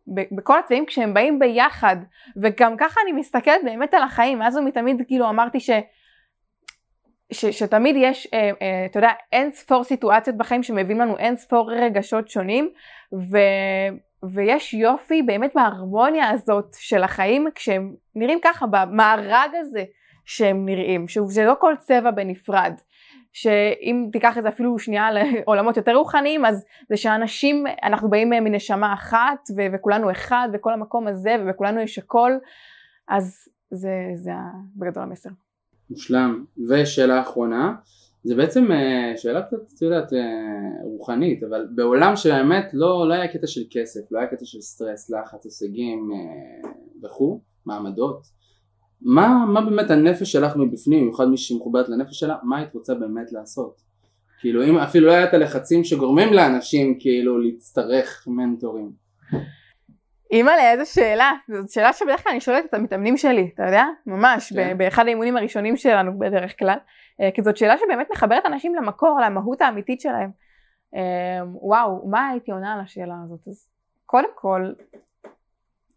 בכל 0.07 0.59
הצבעים 0.59 0.87
כשהם 0.87 1.15
באים 1.15 1.39
ביחד 1.39 1.97
וגם 2.37 2.77
ככה 2.77 3.01
אני 3.05 3.13
מסתכלת 3.13 3.61
באמת 3.65 3.95
על 3.95 4.03
החיים 4.03 4.39
מאז 4.39 4.57
ומתמיד 4.57 5.03
כאילו 5.07 5.29
אמרתי 5.29 5.61
ש... 5.61 5.71
ש, 7.33 7.47
שתמיד 7.47 7.97
יש, 7.99 8.29
אה, 8.35 8.51
אה, 8.63 8.87
אתה 8.87 8.99
יודע, 8.99 9.11
אין 9.33 9.53
ספור 9.53 9.85
סיטואציות 9.85 10.37
בחיים 10.37 10.63
שמביאים 10.63 11.01
לנו 11.01 11.19
אין 11.19 11.37
ספור 11.37 11.73
רגשות 11.73 12.29
שונים, 12.29 12.71
ו, 13.13 13.39
ויש 14.33 14.75
יופי 14.75 15.23
באמת 15.23 15.53
בהרמוניה 15.55 16.31
הזאת 16.31 16.77
של 16.79 17.03
החיים, 17.03 17.49
כשהם 17.55 17.95
נראים 18.15 18.39
ככה, 18.45 18.67
במארג 18.67 19.51
הזה 19.61 19.85
שהם 20.25 20.67
נראים, 20.67 21.09
שזה 21.09 21.45
לא 21.45 21.55
כל 21.61 21.75
צבע 21.79 22.11
בנפרד. 22.11 22.73
שאם 23.35 24.09
תיקח 24.13 24.39
את 24.39 24.43
זה 24.43 24.49
אפילו 24.49 24.79
שנייה 24.79 25.09
לעולמות 25.13 25.77
יותר 25.77 25.95
רוחניים 25.95 26.45
אז 26.45 26.65
זה 26.89 26.97
שאנשים 26.97 27.65
אנחנו 27.83 28.11
באים 28.11 28.31
מנשמה 28.31 28.95
אחת 28.95 29.49
ו- 29.57 29.75
וכולנו 29.75 30.11
אחד 30.11 30.49
וכל 30.53 30.73
המקום 30.73 31.07
הזה 31.07 31.37
ובכולנו 31.41 31.81
יש 31.81 31.99
הכל 31.99 32.33
אז 33.09 33.49
זה, 33.71 33.93
זה 34.15 34.33
בגדול 34.77 35.03
המסר. 35.03 35.31
מושלם. 35.91 36.45
ושאלה 36.69 37.21
אחרונה, 37.21 37.75
זה 38.25 38.35
בעצם 38.35 38.73
אה, 38.73 39.17
שאלה 39.17 39.43
קצת, 39.43 39.57
את 39.75 39.83
יודעת, 39.83 40.13
אה, 40.13 40.19
רוחנית, 40.85 41.43
אבל 41.43 41.67
בעולם 41.75 42.17
של 42.17 42.31
האמת 42.31 42.65
לא, 42.73 43.09
לא 43.09 43.15
היה 43.15 43.29
קטע 43.29 43.47
של 43.47 43.61
כסף, 43.71 44.01
לא 44.13 44.19
היה 44.19 44.29
קטע 44.29 44.45
של 44.45 44.61
סטרס, 44.61 45.11
לחץ, 45.11 45.45
הישגים 45.45 46.11
אה, 46.13 46.71
וכו', 47.03 47.41
מעמדות. 47.67 48.44
מה, 49.03 49.45
מה 49.49 49.61
באמת 49.61 49.91
הנפש 49.91 50.33
שלך 50.33 50.57
מבפנים, 50.57 51.01
במיוחד 51.01 51.29
מי 51.29 51.37
שמחוברת 51.37 51.89
לנפש 51.89 52.21
שלה, 52.21 52.37
מה 52.43 52.59
היית 52.59 52.75
רוצה 52.75 52.95
באמת 52.95 53.33
לעשות? 53.33 53.81
כאילו 54.41 54.65
אם 54.65 54.79
אפילו 54.79 55.07
לא 55.07 55.13
היה 55.13 55.25
את 55.25 55.35
הלחצים 55.35 55.85
שגורמים 55.85 56.33
לאנשים 56.33 56.99
כאילו 57.01 57.39
להצטרך 57.39 58.25
מנטורים. 58.27 58.93
אימא'לה 60.31 60.73
איזה 60.73 60.85
שאלה, 60.85 61.33
זאת 61.49 61.71
שאלה 61.71 61.93
שבדרך 61.93 62.23
כלל 62.23 62.31
אני 62.33 62.41
שואלת 62.41 62.65
את 62.65 62.75
המתאמנים 62.75 63.17
שלי, 63.17 63.51
אתה 63.55 63.63
יודע? 63.63 63.85
ממש, 64.07 64.53
כן. 64.53 64.79
באחד 64.79 65.07
האימונים 65.07 65.37
הראשונים 65.37 65.77
שלנו 65.77 66.19
בדרך 66.19 66.59
כלל, 66.59 66.77
אה, 67.21 67.31
כי 67.35 67.43
זאת 67.43 67.57
שאלה 67.57 67.75
שבאמת 67.79 68.07
מחברת 68.13 68.47
אנשים 68.47 68.75
למקור, 68.75 69.21
למהות 69.25 69.63
האמיתית 69.63 70.01
שלהם. 70.01 70.31
אה, 70.95 71.41
וואו, 71.45 72.09
מה 72.09 72.29
הייתי 72.29 72.53
עונה 72.53 72.75
על 72.75 72.81
השאלה 72.81 73.15
הזאת? 73.25 73.49
אז 73.49 73.69
קודם 74.07 74.29
כל, 74.35 74.73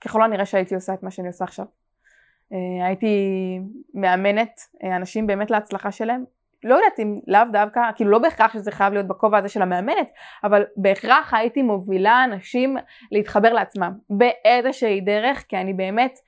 ככל 0.02 0.24
הנראה 0.24 0.46
שהייתי 0.46 0.76
עושה 0.76 0.94
את 0.94 1.04
מה 1.04 1.12
שאני 1.12 1.28
עושה 1.28 1.44
עכשיו. 1.44 1.66
אה, 2.54 2.86
הייתי 2.86 3.18
מאמנת 3.94 4.60
אנשים 4.84 5.28
באמת 5.28 5.52
להצלחה 5.52 5.92
שלהם, 5.92 6.24
לא 6.64 6.76
יודעת 6.76 7.00
אם 7.00 7.20
לאו 7.28 7.42
דווקא, 7.52 7.82
כאילו 7.96 8.12
לא 8.12 8.20
בהכרח 8.20 8.54
שזה 8.54 8.72
חייב 8.72 8.94
להיות 8.94 9.08
בכובע 9.08 9.38
הזה 9.38 9.50
של 9.50 9.62
המאמנת, 9.62 10.10
אבל 10.44 10.64
בהכרח 10.78 11.34
הייתי 11.34 11.62
מובילה 11.62 12.24
אנשים 12.24 12.78
להתחבר 13.12 13.54
לעצמם 13.54 13.92
באיזושהי 14.10 15.02
דרך, 15.02 15.46
כי 15.48 15.58
אני 15.58 15.74
באמת, 15.74 16.20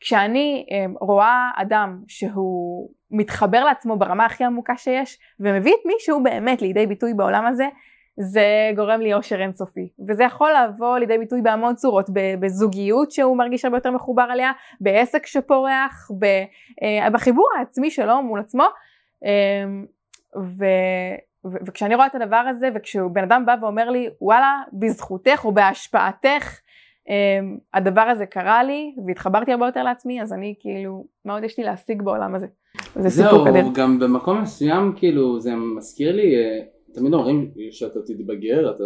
כשאני 0.00 0.66
אמ, 0.70 0.94
רואה 1.00 1.50
אדם 1.56 1.98
שהוא 2.08 2.90
מתחבר 3.10 3.64
לעצמו 3.64 3.96
ברמה 3.96 4.24
הכי 4.24 4.44
עמוקה 4.44 4.76
שיש, 4.76 5.18
ומביא 5.40 5.72
את 5.72 5.86
מישהו 5.86 6.22
באמת 6.22 6.62
לידי 6.62 6.86
ביטוי 6.86 7.14
בעולם 7.14 7.46
הזה, 7.46 7.64
זה 8.20 8.70
גורם 8.76 9.00
לי 9.00 9.14
אושר 9.14 9.40
אינסופי. 9.40 9.88
וזה 10.08 10.24
יכול 10.24 10.50
לבוא 10.52 10.98
לידי 10.98 11.18
ביטוי 11.18 11.42
בהמון 11.42 11.74
צורות 11.74 12.06
בזוגיות 12.40 13.12
שהוא 13.12 13.36
מרגיש 13.36 13.64
הרבה 13.64 13.76
יותר 13.76 13.90
מחובר 13.90 14.32
אליה 14.32 14.52
בעסק 14.80 15.26
שפורח 15.26 16.10
אה, 16.82 17.10
בחיבור 17.10 17.48
העצמי 17.58 17.90
שלו 17.90 18.22
מול 18.22 18.40
עצמו. 18.40 18.64
אמ, 19.24 19.84
ו, 20.36 20.64
ו, 21.44 21.56
וכשאני 21.66 21.94
רואה 21.94 22.06
את 22.06 22.14
הדבר 22.14 22.36
הזה 22.36 22.68
וכשבן 22.74 23.22
אדם 23.22 23.46
בא 23.46 23.54
ואומר 23.60 23.90
לי 23.90 24.08
וואלה 24.20 24.62
בזכותך 24.72 25.44
או 25.44 25.52
בהשפעתך 25.52 26.60
אמ, 27.08 27.58
הדבר 27.74 28.00
הזה 28.00 28.26
קרה 28.26 28.64
לי 28.64 28.94
והתחברתי 29.06 29.52
הרבה 29.52 29.66
יותר 29.66 29.82
לעצמי 29.82 30.22
אז 30.22 30.32
אני 30.32 30.54
כאילו 30.60 31.04
מאוד 31.24 31.44
יש 31.44 31.58
לי 31.58 31.64
להשיג 31.64 32.02
בעולם 32.02 32.34
הזה. 32.34 32.46
זה 32.94 33.08
זהו, 33.08 33.44
גם 33.74 33.98
במקום 33.98 34.42
מסוים 34.42 34.92
כאילו 34.96 35.40
זה 35.40 35.54
מזכיר 35.76 36.16
לי 36.16 36.34
אה, 36.36 36.60
תמיד 36.92 37.14
אומרים 37.14 37.50
שאתה 37.70 38.00
תתבגר, 38.02 38.70
אתה 38.70 38.84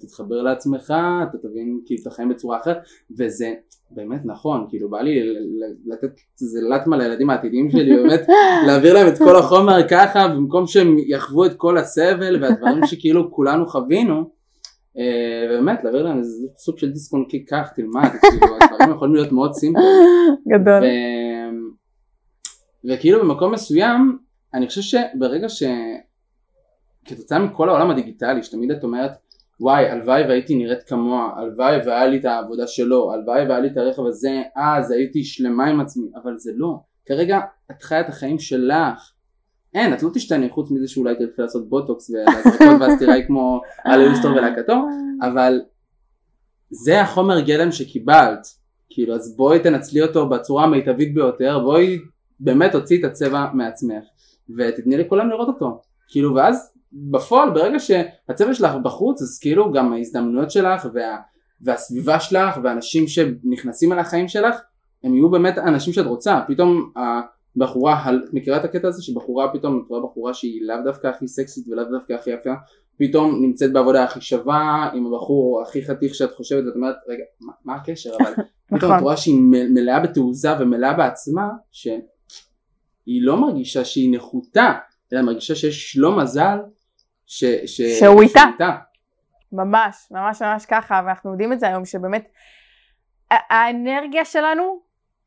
תתחבר 0.00 0.42
לעצמך, 0.42 0.94
אתה 1.30 1.38
תבין 1.38 1.80
כאילו 1.86 2.02
את 2.02 2.06
החיים 2.06 2.28
בצורה 2.28 2.60
אחרת, 2.60 2.76
וזה 3.18 3.54
באמת 3.90 4.20
נכון, 4.24 4.66
כאילו 4.68 4.90
בא 4.90 5.00
לי 5.00 5.34
לתת 5.86 6.20
איזה 6.42 6.60
לטמה 6.60 6.96
לילדים 6.96 7.30
העתידיים 7.30 7.70
שלי, 7.70 7.96
באמת 8.02 8.20
להעביר 8.66 8.94
להם 8.94 9.08
את 9.08 9.18
כל 9.18 9.36
החומר 9.36 9.88
ככה, 9.88 10.28
במקום 10.28 10.66
שהם 10.66 10.96
יחוו 10.98 11.46
את 11.46 11.54
כל 11.56 11.78
הסבל 11.78 12.42
והדברים 12.42 12.86
שכאילו 12.86 13.30
כולנו 13.32 13.66
חווינו, 13.66 14.30
אה, 14.98 15.46
באמת 15.48 15.84
להעביר 15.84 16.02
להם 16.02 16.18
איזה 16.18 16.46
סוג 16.58 16.78
של 16.78 16.90
דיסקונקי, 16.92 17.44
קח 17.44 17.68
תלמד, 17.74 18.08
כאילו 18.20 18.56
הדברים 18.60 18.90
יכולים 18.96 19.14
להיות 19.14 19.32
מאוד 19.32 19.52
סימפל. 19.54 19.80
גדול. 20.48 20.82
וכאילו 22.84 23.20
במקום 23.20 23.52
מסוים, 23.52 24.18
אני 24.54 24.66
חושב 24.66 24.80
שברגע 24.80 25.48
ש... 25.48 25.62
כתוצאה 27.08 27.38
מכל 27.38 27.68
העולם 27.68 27.90
הדיגיטלי 27.90 28.42
שתמיד 28.42 28.70
את 28.70 28.84
אומרת 28.84 29.10
וואי 29.60 29.90
הלוואי 29.90 30.22
והייתי 30.22 30.54
נראית 30.54 30.82
כמוה 30.82 31.32
הלוואי 31.36 31.76
והיה 31.86 32.06
לי 32.06 32.16
את 32.16 32.24
העבודה 32.24 32.66
שלו 32.66 33.12
הלוואי 33.12 33.42
והיה 33.42 33.60
לי 33.60 33.68
את 33.68 33.76
הרכב 33.76 34.06
הזה 34.06 34.42
אז 34.56 34.90
הייתי 34.90 35.24
שלמה 35.24 35.66
עם 35.66 35.80
עצמי 35.80 36.08
אבל 36.22 36.38
זה 36.38 36.52
לא. 36.56 36.78
כרגע 37.06 37.40
את 37.70 37.82
חיה 37.82 38.00
את 38.00 38.08
החיים 38.08 38.38
שלך. 38.38 39.12
אין 39.74 39.94
את 39.94 40.02
לא 40.02 40.10
תשתנה 40.14 40.46
חוץ 40.50 40.70
מזה 40.70 40.88
שאולי 40.88 41.14
תלכי 41.14 41.42
לעשות 41.42 41.68
בוטוקס 41.68 42.10
ולהזרקות 42.10 42.80
ואז 42.80 42.98
תראי 43.00 43.22
כמו 43.26 43.60
על 43.84 44.00
אילוסטור 44.00 44.30
ולהקתו 44.30 44.74
אבל 45.22 45.60
זה 46.70 47.00
החומר 47.00 47.40
גלם 47.40 47.72
שקיבלת. 47.72 48.46
כאילו 48.90 49.14
אז 49.14 49.36
בואי 49.36 49.60
תנצלי 49.60 50.02
אותו 50.02 50.28
בצורה 50.28 50.64
המיטבית 50.64 51.14
ביותר 51.14 51.58
בואי 51.58 51.98
באמת 52.40 52.72
תוציא 52.72 52.98
את 52.98 53.04
הצבע 53.04 53.46
מעצמך 53.54 54.04
ותתני 54.58 54.96
לכולם 54.96 55.30
לראות 55.30 55.48
אותו. 55.48 55.80
כאילו 56.08 56.34
ואז 56.34 56.77
בפועל 56.92 57.50
ברגע 57.50 57.78
שהצוות 57.78 58.54
שלך 58.54 58.74
בחוץ 58.74 59.22
אז 59.22 59.38
כאילו 59.38 59.72
גם 59.72 59.92
ההזדמנויות 59.92 60.50
שלך 60.50 60.88
וה, 60.94 61.16
והסביבה 61.60 62.20
שלך 62.20 62.58
ואנשים 62.62 63.06
שנכנסים 63.06 63.92
על 63.92 63.98
החיים 63.98 64.28
שלך 64.28 64.56
הם 65.04 65.14
יהיו 65.14 65.30
באמת 65.30 65.58
אנשים 65.58 65.92
שאת 65.92 66.06
רוצה 66.06 66.40
פתאום 66.48 66.92
הבחורה, 67.56 68.10
את 68.10 68.34
מכירה 68.34 68.56
את 68.56 68.64
הקטע 68.64 68.88
הזה 68.88 69.02
שבחורה 69.02 69.52
פתאום 69.52 69.84
רואה 69.88 70.02
בחורה 70.02 70.34
שהיא 70.34 70.62
לאו 70.62 70.76
דווקא 70.84 71.06
הכי 71.06 71.28
סקסית 71.28 71.68
ולאו 71.68 71.84
דווקא 71.84 72.12
הכי 72.12 72.30
יפה 72.30 72.50
פתאום 72.98 73.42
נמצאת 73.42 73.72
בעבודה 73.72 74.04
הכי 74.04 74.20
שווה 74.20 74.90
עם 74.94 75.06
הבחור 75.06 75.62
הכי 75.62 75.86
חתיך 75.86 76.14
שאת 76.14 76.34
חושבת 76.34 76.64
ואת 76.66 76.74
אומרת 76.74 76.96
רגע 77.08 77.22
מה, 77.40 77.52
מה 77.64 77.74
הקשר 77.74 78.10
אבל 78.20 78.32
פתאום 78.66 78.78
את 78.78 78.84
נכון. 78.84 78.98
רואה 78.98 79.16
שהיא 79.16 79.40
מלאה 79.74 80.00
בתעוזה 80.00 80.48
ומלאה 80.60 80.94
בעצמה 80.94 81.48
שהיא 81.72 83.22
לא 83.22 83.40
מרגישה 83.40 83.84
שהיא 83.84 84.16
נחותה 84.16 84.72
אלא 85.12 85.22
מרגישה 85.22 85.54
שיש 85.54 85.96
לו 85.96 86.16
מזל 86.16 86.58
ש, 87.28 87.44
ש, 87.44 87.80
שהוא 87.80 88.22
איתה. 88.22 88.44
ממש, 89.52 90.08
ממש 90.10 90.42
ממש 90.42 90.66
ככה, 90.66 91.02
ואנחנו 91.06 91.30
יודעים 91.30 91.52
את 91.52 91.60
זה 91.60 91.68
היום, 91.68 91.84
שבאמת 91.84 92.28
האנרגיה 93.30 94.24
שלנו 94.24 94.80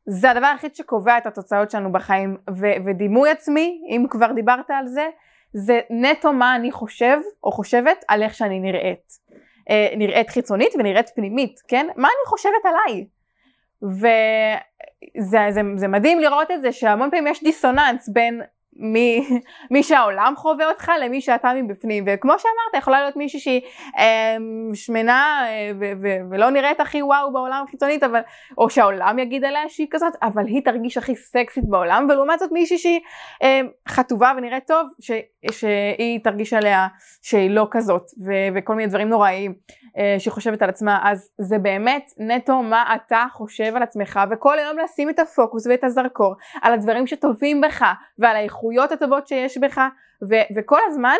זה 0.06 0.30
הדבר 0.30 0.46
היחיד 0.46 0.74
שקובע 0.74 1.18
את 1.18 1.26
התוצאות 1.26 1.70
שלנו 1.70 1.92
בחיים, 1.92 2.36
ו- 2.56 2.84
ודימוי 2.86 3.30
עצמי, 3.30 3.80
אם 3.88 4.06
כבר 4.10 4.32
דיברת 4.32 4.70
על 4.70 4.86
זה, 4.86 5.08
זה 5.52 5.80
נטו 5.90 6.32
מה 6.32 6.56
אני 6.56 6.72
חושב 6.72 7.18
או 7.44 7.52
חושבת 7.52 8.04
על 8.08 8.22
איך 8.22 8.34
שאני 8.34 8.60
נראית. 8.60 9.12
אה, 9.70 9.88
נראית 9.96 10.30
חיצונית 10.30 10.72
ונראית 10.78 11.08
פנימית, 11.14 11.60
כן? 11.68 11.86
מה 11.96 12.08
אני 12.08 12.26
חושבת 12.26 12.64
עליי? 12.64 13.06
וזה 13.82 15.38
זה, 15.50 15.60
זה 15.76 15.88
מדהים 15.88 16.20
לראות 16.20 16.50
את 16.50 16.62
זה 16.62 16.72
שהמון 16.72 17.10
פעמים 17.10 17.26
יש 17.26 17.44
דיסוננס 17.44 18.08
בין 18.08 18.40
מי, 18.76 19.28
מי 19.70 19.82
שהעולם 19.82 20.34
חווה 20.36 20.68
אותך 20.68 20.92
למי 21.00 21.20
שאתה 21.20 21.52
מבפנים. 21.54 22.04
וכמו 22.06 22.32
שאמרת 22.38 22.82
יכולה 22.82 23.00
להיות 23.00 23.16
מישהי 23.16 23.40
שהיא 23.40 23.60
אה, 23.98 24.36
שמנה 24.74 25.42
אה, 25.46 25.70
ו- 25.80 25.92
ו- 26.02 26.30
ולא 26.30 26.50
נראית 26.50 26.80
הכי 26.80 27.02
וואו 27.02 27.32
בעולם 27.32 27.64
החיצונית 27.68 28.02
אבל 28.02 28.20
או 28.58 28.70
שהעולם 28.70 29.18
יגיד 29.18 29.44
עליה 29.44 29.68
שהיא 29.68 29.86
כזאת 29.90 30.12
אבל 30.22 30.46
היא 30.46 30.64
תרגיש 30.64 30.96
הכי 30.96 31.16
סקסית 31.16 31.64
בעולם 31.68 32.06
ולעומת 32.10 32.38
זאת 32.38 32.52
מישהי 32.52 32.78
שהיא 32.78 33.00
אה, 33.42 33.60
חטובה 33.88 34.32
ונראית 34.36 34.66
טוב 34.66 34.88
ש- 35.00 35.50
שהיא 35.50 36.20
תרגיש 36.24 36.52
עליה 36.52 36.86
שהיא 37.22 37.50
לא 37.50 37.66
כזאת 37.70 38.02
ו- 38.26 38.48
וכל 38.54 38.74
מיני 38.74 38.88
דברים 38.88 39.08
נוראיים 39.08 39.54
אה, 39.98 40.16
שהיא 40.18 40.32
חושבת 40.32 40.62
על 40.62 40.68
עצמה 40.68 41.00
אז 41.10 41.30
זה 41.38 41.58
באמת 41.58 42.10
נטו 42.18 42.62
מה 42.62 42.94
אתה 42.94 43.24
חושב 43.32 43.76
על 43.76 43.82
עצמך 43.82 44.20
וכל 44.30 44.58
היום 44.58 44.78
לשים 44.78 45.10
את 45.10 45.18
הפוקוס 45.18 45.66
ואת 45.66 45.84
הזרקור 45.84 46.34
על 46.62 46.72
הדברים 46.72 47.06
שטובים 47.06 47.60
בך 47.60 47.84
ועל 48.18 48.36
האיכויות 48.36 48.92
הטובות 48.92 49.26
שיש 49.26 49.58
בך 49.58 49.80
ו- 50.30 50.56
וכל 50.56 50.78
הזמן 50.86 51.16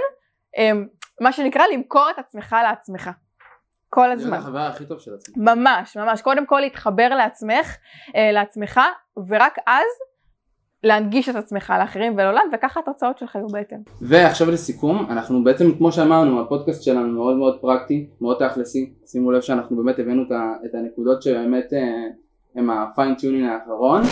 אמ, 0.56 0.87
מה 1.20 1.32
שנקרא 1.32 1.62
למכור 1.72 2.11
את 2.11 2.18
עצמך 2.18 2.56
לעצמך. 2.62 3.11
כל 3.88 4.11
הזמן. 4.11 4.30
להיות 4.30 4.44
החבר 4.44 4.58
הכי 4.58 4.87
טוב 4.87 4.98
של 4.98 5.14
עצמך. 5.14 5.37
ממש, 5.37 5.96
ממש. 5.96 6.22
קודם 6.22 6.46
כל 6.46 6.61
להתחבר 6.61 7.08
לעצמך, 7.08 7.76
אה, 8.16 8.32
לעצמך, 8.32 8.80
ורק 9.28 9.56
אז 9.66 9.87
להנגיש 10.85 11.29
את 11.29 11.37
עצמך 11.37 11.73
לאחרים 11.79 12.14
ולעולם, 12.14 12.42
וככה 12.55 12.81
התוצאות 12.81 13.18
שלך 13.18 13.35
יהיו 13.35 13.49
בהתאם. 13.49 13.79
ועכשיו 14.01 14.51
לסיכום, 14.51 15.07
אנחנו 15.11 15.45
בעצם, 15.45 15.75
כמו 15.79 15.92
שאמרנו, 15.92 16.40
הפודקאסט 16.40 16.83
שלנו 16.83 17.09
מאוד 17.09 17.37
מאוד 17.37 17.61
פרקטי, 17.61 18.07
מאוד 18.21 18.49
תכלסי. 18.49 18.92
שימו 19.07 19.33
לב 19.33 19.40
שאנחנו 19.40 19.77
באמת 19.77 19.99
הבאנו 19.99 20.23
את 20.66 20.75
הנקודות 20.75 21.23
שבאמת 21.23 21.73
אה, 21.73 22.09
הם 22.55 22.71
ה 22.70 22.77
fine-tuning 22.77 23.48
האחרון. 23.49 24.03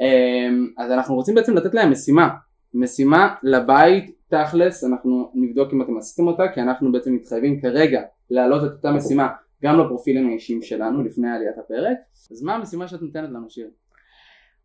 אה, 0.00 0.48
אז 0.78 0.90
אנחנו 0.90 1.14
רוצים 1.14 1.34
בעצם 1.34 1.54
לתת 1.54 1.74
להם 1.74 1.90
משימה. 1.90 2.28
משימה 2.74 3.34
לבית 3.42 4.16
תכלס, 4.28 4.84
אנחנו 4.84 5.30
נבדוק 5.34 5.72
אם 5.72 5.82
אתם 5.82 5.98
עשיתם 5.98 6.28
אותה, 6.28 6.42
כי 6.54 6.60
אנחנו 6.60 6.92
בעצם 6.92 7.14
מתחייבים 7.14 7.60
כרגע 7.60 8.02
להעלות 8.30 8.64
את 8.64 8.70
אותה 8.70 8.92
משימה 8.92 9.28
גם 9.62 9.80
לפרופילים 9.80 10.28
האישיים 10.28 10.62
שלנו 10.62 11.04
לפני 11.04 11.30
עליית 11.30 11.58
הפרק. 11.58 11.96
אז 12.32 12.42
מה 12.42 12.54
המשימה 12.54 12.88
שאת 12.88 13.02
נותנת 13.02 13.30
לנו 13.30 13.50
שיר? 13.50 13.68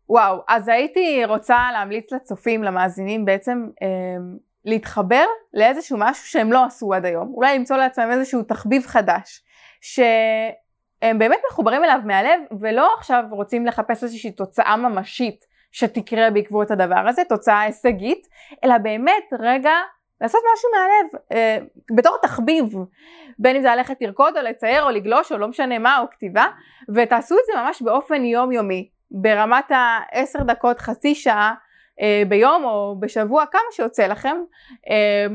וואו, 0.08 0.38
אז 0.48 0.68
הייתי 0.68 1.24
רוצה 1.24 1.58
להמליץ 1.72 2.12
לצופים, 2.12 2.64
למאזינים 2.64 3.24
בעצם 3.24 3.68
אה, 3.82 3.88
להתחבר 4.64 5.24
לאיזשהו 5.54 5.98
משהו 6.00 6.26
שהם 6.26 6.52
לא 6.52 6.64
עשו 6.64 6.94
עד 6.94 7.04
היום, 7.04 7.32
אולי 7.34 7.58
למצוא 7.58 7.76
לעצמם 7.76 8.10
איזשהו 8.10 8.42
תחביב 8.42 8.86
חדש, 8.86 9.44
שהם 9.80 11.18
באמת 11.18 11.38
מחוברים 11.50 11.84
אליו 11.84 12.00
מהלב 12.04 12.40
ולא 12.60 12.94
עכשיו 12.98 13.24
רוצים 13.30 13.66
לחפש 13.66 14.02
איזושהי 14.02 14.30
תוצאה 14.30 14.76
ממשית 14.76 15.44
שתקרה 15.72 16.30
בעקבות 16.30 16.70
הדבר 16.70 17.08
הזה, 17.08 17.22
תוצאה 17.28 17.60
הישגית, 17.60 18.28
אלא 18.64 18.78
באמת 18.78 19.24
רגע 19.40 19.72
לעשות 20.20 20.40
משהו 20.54 20.68
מהלב, 20.74 21.22
אה, 21.32 21.58
בתור 21.96 22.16
תחביב, 22.22 22.74
בין 23.38 23.56
אם 23.56 23.62
זה 23.62 23.68
ללכת 23.68 23.96
לרקוד 24.00 24.36
או 24.36 24.42
לצייר 24.42 24.84
או 24.84 24.90
לגלוש 24.90 25.32
או 25.32 25.38
לא 25.38 25.48
משנה 25.48 25.78
מה 25.78 25.98
או 25.98 26.10
כתיבה, 26.10 26.46
ותעשו 26.94 27.34
את 27.34 27.44
זה 27.46 27.60
ממש 27.60 27.82
באופן 27.82 28.24
יומיומי, 28.24 28.88
ברמת 29.12 29.70
העשר 29.70 30.42
דקות, 30.42 30.80
חצי 30.80 31.14
שעה 31.14 31.54
אה, 32.00 32.22
ביום 32.28 32.64
או 32.64 32.96
בשבוע, 33.00 33.44
כמה 33.46 33.60
שיוצא 33.70 34.06
לכם, 34.06 34.36
אה, 34.90 35.26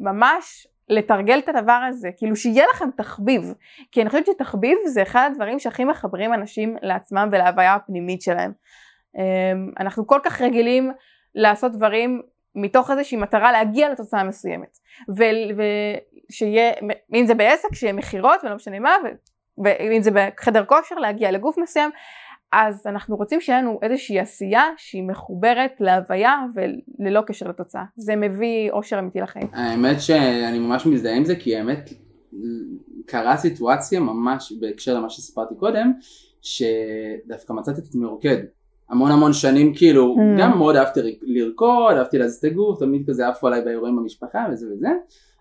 וממש 0.00 0.66
לתרגל 0.88 1.38
את 1.38 1.48
הדבר 1.48 1.80
הזה, 1.88 2.10
כאילו 2.16 2.36
שיהיה 2.36 2.64
לכם 2.74 2.88
תחביב, 2.96 3.54
כי 3.92 4.02
אני 4.02 4.10
חושבת 4.10 4.26
שתחביב 4.26 4.78
זה 4.86 5.02
אחד 5.02 5.30
הדברים 5.32 5.58
שהכי 5.58 5.84
מחברים 5.84 6.34
אנשים 6.34 6.76
לעצמם 6.82 7.28
ולהוויה 7.32 7.74
הפנימית 7.74 8.22
שלהם. 8.22 8.52
אה, 9.18 9.52
אנחנו 9.80 10.06
כל 10.06 10.20
כך 10.24 10.40
רגילים 10.42 10.92
לעשות 11.34 11.72
דברים 11.72 12.22
מתוך 12.54 12.90
איזושהי 12.90 13.18
מטרה 13.18 13.52
להגיע 13.52 13.90
לתוצאה 13.90 14.24
מסוימת. 14.24 14.78
ושיהיה, 15.08 16.72
אם 17.14 17.26
זה 17.26 17.34
בעסק, 17.34 17.74
שיהיה 17.74 17.92
מכירות 17.92 18.44
ולא 18.44 18.54
משנה 18.54 18.78
מה, 18.78 18.96
ואם 19.64 20.02
זה 20.02 20.10
בחדר 20.10 20.64
כושר, 20.64 20.94
להגיע 20.94 21.30
לגוף 21.30 21.58
מסוים, 21.58 21.90
אז 22.52 22.86
אנחנו 22.86 23.16
רוצים 23.16 23.40
שיהיה 23.40 23.62
לנו 23.62 23.78
איזושהי 23.82 24.20
עשייה 24.20 24.62
שהיא 24.76 25.02
מחוברת 25.02 25.72
להוויה 25.80 26.36
וללא 26.54 27.20
קשר 27.20 27.48
לתוצאה. 27.48 27.84
זה 27.96 28.16
מביא 28.16 28.70
אושר 28.70 28.98
אמיתי 28.98 29.20
לחיים. 29.20 29.48
האמת 29.52 30.00
שאני 30.00 30.58
ממש 30.58 30.86
מזדהה 30.86 31.16
עם 31.16 31.24
זה, 31.24 31.36
כי 31.36 31.56
האמת 31.56 31.90
קרה 33.06 33.36
סיטואציה 33.36 34.00
ממש 34.00 34.52
בהקשר 34.60 34.94
למה 34.94 35.10
שסיפרתי 35.10 35.54
קודם, 35.54 35.92
שדווקא 36.42 37.52
מצאתי 37.52 37.80
את 37.80 37.84
עצמי 37.84 38.06
רוקד. 38.06 38.36
המון 38.90 39.10
המון 39.10 39.32
שנים 39.32 39.74
כאילו, 39.74 40.16
mm. 40.16 40.40
גם 40.40 40.58
מאוד 40.58 40.76
אהבתי 40.76 41.00
לרקוד, 41.22 41.96
אהבתי 41.96 42.18
להזיז 42.18 42.38
את 42.38 42.44
הגוף, 42.44 42.78
תמיד 42.78 43.02
כזה 43.08 43.28
עפו 43.28 43.46
עליי 43.46 43.64
באירועים 43.64 43.96
במשפחה 43.96 44.46
וזה 44.52 44.66
וזה, 44.72 44.88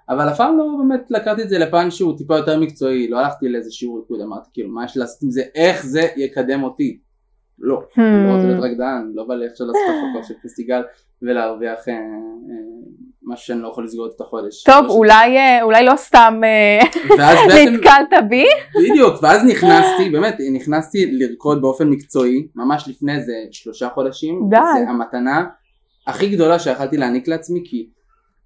אבל 0.09 0.29
אף 0.29 0.37
פעם 0.37 0.57
לא 0.57 0.65
באמת 0.79 1.11
לקחתי 1.11 1.41
את 1.41 1.49
זה 1.49 1.57
לפן 1.57 1.91
שהוא 1.91 2.17
טיפה 2.17 2.37
יותר 2.37 2.59
מקצועי, 2.59 3.07
לא 3.07 3.19
הלכתי 3.19 3.49
לאיזה 3.49 3.71
שיעור 3.71 3.99
ריקוד, 3.99 4.21
אמרתי 4.21 4.49
כאילו 4.53 4.69
מה 4.69 4.85
יש 4.85 4.97
לעשות 4.97 5.23
עם 5.23 5.31
זה, 5.31 5.41
איך 5.55 5.85
זה 5.85 6.07
יקדם 6.15 6.63
אותי. 6.63 6.99
לא, 7.59 7.75
hmm. 7.75 8.01
לא 8.01 8.33
רוצה 8.33 8.47
להיות 8.47 8.63
רקדן, 8.63 9.11
לא 9.13 9.23
בא 9.23 9.35
לי 9.35 9.47
עכשיו 9.47 9.67
לעשות 9.67 9.81
הפקות 9.87 10.27
של 10.27 10.33
פסטיגל 10.43 10.81
ולהרוויח 11.21 11.87
אה, 11.87 11.93
אה, 11.93 11.99
משהו 13.23 13.45
שאני 13.45 13.61
לא 13.61 13.67
יכול 13.67 13.85
לסגור 13.85 14.07
את 14.15 14.21
החודש. 14.21 14.63
טוב, 14.63 14.85
אולי, 14.89 15.37
אה, 15.37 15.63
אולי 15.63 15.85
לא 15.85 15.95
סתם 15.95 16.41
אה, 16.43 16.79
נתקלת 17.65 18.23
בי. 18.29 18.45
בדיוק, 18.75 19.23
ואז 19.23 19.45
נכנסתי, 19.45 20.09
באמת, 20.11 20.37
נכנסתי 20.53 21.11
לרקוד 21.11 21.61
באופן 21.61 21.89
מקצועי, 21.89 22.47
ממש 22.55 22.87
לפני 22.87 23.15
איזה 23.15 23.33
שלושה 23.51 23.89
חודשים. 23.89 24.41
די. 24.49 24.55
זה 24.55 24.89
המתנה 24.89 25.45
הכי 26.07 26.29
גדולה 26.29 26.59
שיכלתי 26.59 26.97
להעניק 26.97 27.27
לעצמי, 27.27 27.63
כי 27.65 27.89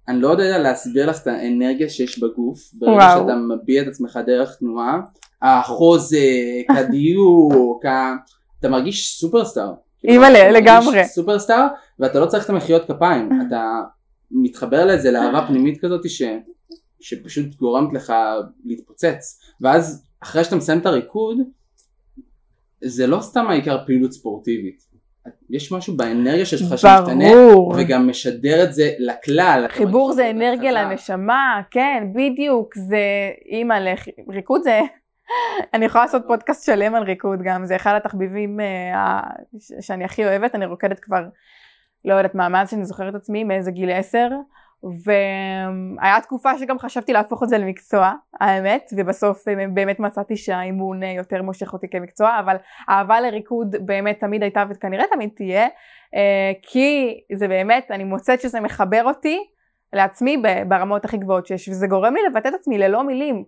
אני 0.08 0.20
לא 0.20 0.28
יודע 0.28 0.58
להסביר 0.58 1.10
לך 1.10 1.22
את 1.22 1.26
האנרגיה 1.26 1.88
שיש 1.88 2.18
בגוף, 2.18 2.70
ברגע 2.74 2.92
וואו. 2.92 3.20
שאתה 3.20 3.36
מביע 3.36 3.82
את 3.82 3.86
עצמך 3.86 4.18
דרך 4.26 4.56
תנועה, 4.56 5.00
החוזק, 5.42 6.66
הדיוק, 6.78 7.84
אתה 8.60 8.68
מרגיש 8.68 9.18
סופרסטאר. 9.20 9.72
אימא'לה, 10.04 10.50
לגמרי. 10.50 11.04
סופרסטאר, 11.04 11.66
ואתה 11.98 12.20
לא 12.20 12.26
צריך 12.26 12.44
את 12.44 12.50
המחיאות 12.50 12.84
כפיים, 12.86 13.28
אתה 13.48 13.80
מתחבר 14.30 14.86
לזה 14.86 15.10
לאהבה 15.10 15.46
פנימית 15.48 15.80
כזאת 15.80 16.10
ש, 16.10 16.22
שפשוט 17.00 17.54
גורמת 17.54 17.92
לך 17.92 18.12
להתפוצץ, 18.64 19.40
ואז 19.60 20.06
אחרי 20.20 20.44
שאתה 20.44 20.56
מסיים 20.56 20.78
את 20.78 20.86
הריקוד, 20.86 21.38
זה 22.84 23.06
לא 23.06 23.20
סתם 23.20 23.46
העיקר 23.46 23.78
פעילות 23.86 24.12
ספורטיבית. 24.12 24.91
יש 25.50 25.72
משהו 25.72 25.96
באנרגיה 25.96 26.46
שלך 26.46 26.60
שמשתנה 26.60 27.30
וגם 27.76 28.08
משדר 28.08 28.64
את 28.64 28.74
זה 28.74 28.90
לכלל. 28.98 29.66
חיבור 29.68 30.12
זה 30.12 30.30
אנרגיה 30.30 30.72
לנשמה, 30.72 31.60
כן, 31.70 32.04
בדיוק, 32.14 32.74
זה 32.74 33.30
אימא, 33.50 33.78
ריקוד 34.28 34.62
זה 34.62 34.80
אני 35.74 35.84
יכולה 35.84 36.04
לעשות 36.04 36.22
פודקאסט 36.26 36.66
שלם 36.66 36.94
על 36.94 37.02
ריקוד 37.02 37.38
גם, 37.44 37.64
זה 37.64 37.76
אחד 37.76 37.94
התחביבים 37.96 38.60
uh, 38.60 39.80
שאני 39.80 40.04
הכי 40.04 40.24
אוהבת, 40.24 40.54
אני 40.54 40.66
רוקדת 40.66 41.00
כבר, 41.00 41.24
לא 42.04 42.14
יודעת 42.14 42.34
מה, 42.34 42.48
מאז 42.48 42.70
שאני 42.70 42.84
זוכרת 42.84 43.14
עצמי, 43.14 43.44
מאיזה 43.44 43.70
גיל 43.70 43.90
עשר, 43.90 44.28
והיה 45.04 46.20
תקופה 46.20 46.58
שגם 46.58 46.78
חשבתי 46.78 47.12
להפוך 47.12 47.42
את 47.42 47.48
זה 47.48 47.58
למקצוע, 47.58 48.12
האמת, 48.40 48.90
ובסוף 48.96 49.48
אה, 49.48 49.54
באמת 49.74 50.00
מצאתי 50.00 50.36
שהאימון 50.36 51.02
אה, 51.02 51.10
יותר 51.10 51.42
מושך 51.42 51.72
אותי 51.72 51.88
כמקצוע, 51.90 52.38
אבל 52.40 52.56
אהבה 52.88 53.20
לריקוד 53.20 53.76
באמת 53.80 54.20
תמיד 54.20 54.42
הייתה 54.42 54.64
וכנראה 54.70 55.04
תמיד 55.12 55.30
תהיה, 55.36 55.66
כי 56.62 57.20
זה 57.34 57.48
באמת, 57.48 57.90
אני 57.90 58.04
מוצאת 58.04 58.40
שזה 58.40 58.60
מחבר 58.60 59.04
אותי 59.04 59.38
לעצמי 59.92 60.42
ברמות 60.68 61.04
הכי 61.04 61.16
גבוהות 61.16 61.46
שיש, 61.46 61.68
וזה 61.68 61.86
גורם 61.86 62.14
לי 62.14 62.20
לבטא 62.30 62.48
את 62.48 62.54
עצמי 62.54 62.78
ללא 62.78 63.04
מילים. 63.04 63.44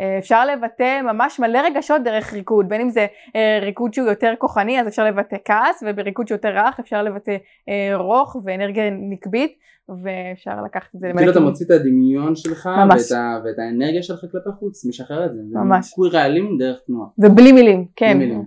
אה, 0.00 0.18
אפשר 0.18 0.46
לבטא 0.46 1.02
ממש 1.02 1.40
מלא 1.40 1.58
רגשות 1.58 2.02
דרך 2.04 2.32
ריקוד, 2.32 2.68
בין 2.68 2.80
אם 2.80 2.90
זה 2.90 3.06
אה, 3.36 3.58
ריקוד 3.62 3.94
שהוא 3.94 4.08
יותר 4.08 4.32
כוחני 4.38 4.80
אז 4.80 4.88
אפשר 4.88 5.04
לבטא 5.04 5.36
כעס 5.44 5.82
ובריקוד 5.86 6.28
שהוא 6.28 6.36
יותר 6.36 6.48
רך 6.48 6.80
אפשר 6.80 7.02
לבטא 7.02 7.36
אה, 7.68 7.96
רוך 7.96 8.36
ואנרגיה 8.44 8.90
נקבית 8.90 9.52
ואפשר 9.88 10.62
לקחת 10.64 10.94
את 10.94 11.00
זה 11.00 11.06
למלא. 11.06 11.18
כאילו 11.18 11.32
אתה 11.32 11.40
מוציא 11.40 11.66
את 11.66 11.70
הדמיון 11.70 12.36
שלך 12.36 12.68
ואת, 12.90 13.12
ה, 13.18 13.40
ואת 13.44 13.58
האנרגיה 13.58 14.02
שלך 14.02 14.20
כלפי 14.20 14.50
חוץ, 14.58 14.84
משחרר 14.84 15.26
את 15.26 15.32
זה. 15.34 15.40
ממש. 15.52 15.94
זה 15.98 16.18
רעלים 16.18 16.58
דרך 16.58 16.78
תנועה. 16.86 17.08
ובלי 17.18 17.52
מילים, 17.52 17.86
כן. 17.96 18.16
בלי 18.16 18.26
מילים. 18.26 18.44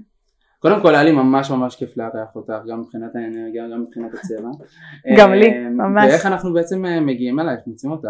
קודם 0.60 0.82
כל 0.82 0.96
היה 0.96 1.04
לי 1.04 1.12
ממש 1.12 1.52
ממש 1.52 1.76
כיף 1.76 1.98
לארח 1.98 2.36
אותך, 2.36 2.54
גם 2.70 2.80
מבחינת 2.80 3.16
האנרגיה, 3.16 3.64
גם 3.74 3.82
מבחינת 3.82 4.14
הצבע. 4.14 4.50
גם 5.18 5.34
לי, 5.34 5.60
ממש. 5.60 6.10
ואיך 6.10 6.26
אנחנו 6.26 6.54
בעצם 6.54 6.86
מגיעים 7.02 7.40
אלייך, 7.40 7.60
מוצאים 7.68 7.92
אותך? 7.92 8.08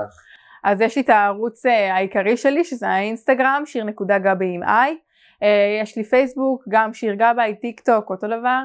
אז 0.65 0.81
יש 0.81 0.95
לי 0.95 1.01
את 1.01 1.09
הערוץ 1.09 1.65
אה, 1.65 1.95
העיקרי 1.95 2.37
שלי 2.37 2.63
שזה 2.63 2.87
האינסטגרם 2.87 3.63
שיר 3.65 3.83
נקודה 3.83 4.17
גבי 4.17 4.53
עם 4.55 4.63
איי 4.63 4.97
אה, 5.43 5.79
יש 5.81 5.97
לי 5.97 6.03
פייסבוק 6.03 6.63
גם 6.69 6.93
שיר 6.93 7.13
גבאי 7.13 7.55
טיק 7.55 7.79
טוק 7.79 8.09
אותו 8.09 8.27
דבר. 8.27 8.61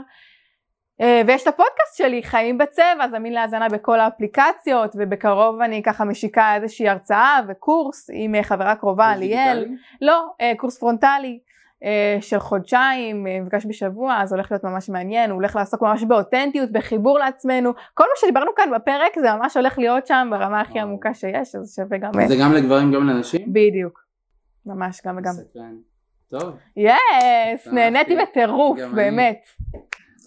אה, 1.01 1.23
ויש 1.27 1.43
את 1.43 1.47
הפודקאסט 1.47 1.97
שלי 1.97 2.23
חיים 2.23 2.59
בצבע 2.59 3.09
זמין 3.11 3.33
להאזנה 3.33 3.69
בכל 3.69 4.01
האפליקציות 4.01 4.97
ובקרוב 4.99 5.61
אני 5.61 5.83
ככה 5.83 6.05
משיקה 6.05 6.55
איזושהי 6.55 6.89
הרצאה 6.89 7.41
וקורס 7.49 8.11
עם 8.13 8.35
חברה 8.43 8.75
קרובה 8.75 9.17
ליאל. 9.17 9.67
לא 10.01 10.25
קורס 10.57 10.79
פרונטלי 10.79 11.39
של 12.21 12.39
חודשיים, 12.39 13.27
אה, 13.27 13.41
מפגש 13.41 13.67
בשבוע, 13.67 14.17
אז 14.23 14.33
הולך 14.33 14.53
להיות 14.53 14.65
ממש 14.65 14.89
מעניין, 14.89 15.31
הוא 15.31 15.35
הולך 15.35 15.57
לעסוק 15.57 15.83
ממש 15.83 16.05
באותנטיות, 16.05 16.73
בחיבור 16.73 17.19
לעצמנו, 17.19 17.73
כל 17.95 18.05
מה 18.05 18.21
שדיברנו 18.21 18.51
כאן 18.57 18.71
בפרק 18.75 19.19
זה 19.21 19.35
ממש 19.35 19.57
הולך 19.57 19.79
להיות 19.79 20.07
שם 20.07 20.29
ברמה 20.31 20.61
הכי 20.61 20.81
עמוקה 20.81 21.15
שיש, 21.15 21.55
אז 21.55 21.75
שווה 21.77 21.99
גם... 21.99 22.11
זה 22.29 22.37
גם 22.41 22.53
לגברים 22.53 22.93
גם 22.93 23.07
לנשים? 23.09 23.53
בדיוק, 23.53 24.05
ממש 24.67 25.01
גם 25.07 25.17
וגם. 25.19 25.33
טוב. 26.31 26.57
יס, 26.77 27.67
נהניתי 27.73 28.17
בטירוף, 28.17 28.81
באמת. 28.95 29.41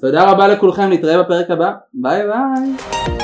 תודה 0.01 0.32
רבה 0.32 0.47
לכולכם, 0.47 0.89
נתראה 0.89 1.23
בפרק 1.23 1.49
הבא, 1.49 1.71
ביי 1.93 2.21
ביי. 2.28 3.22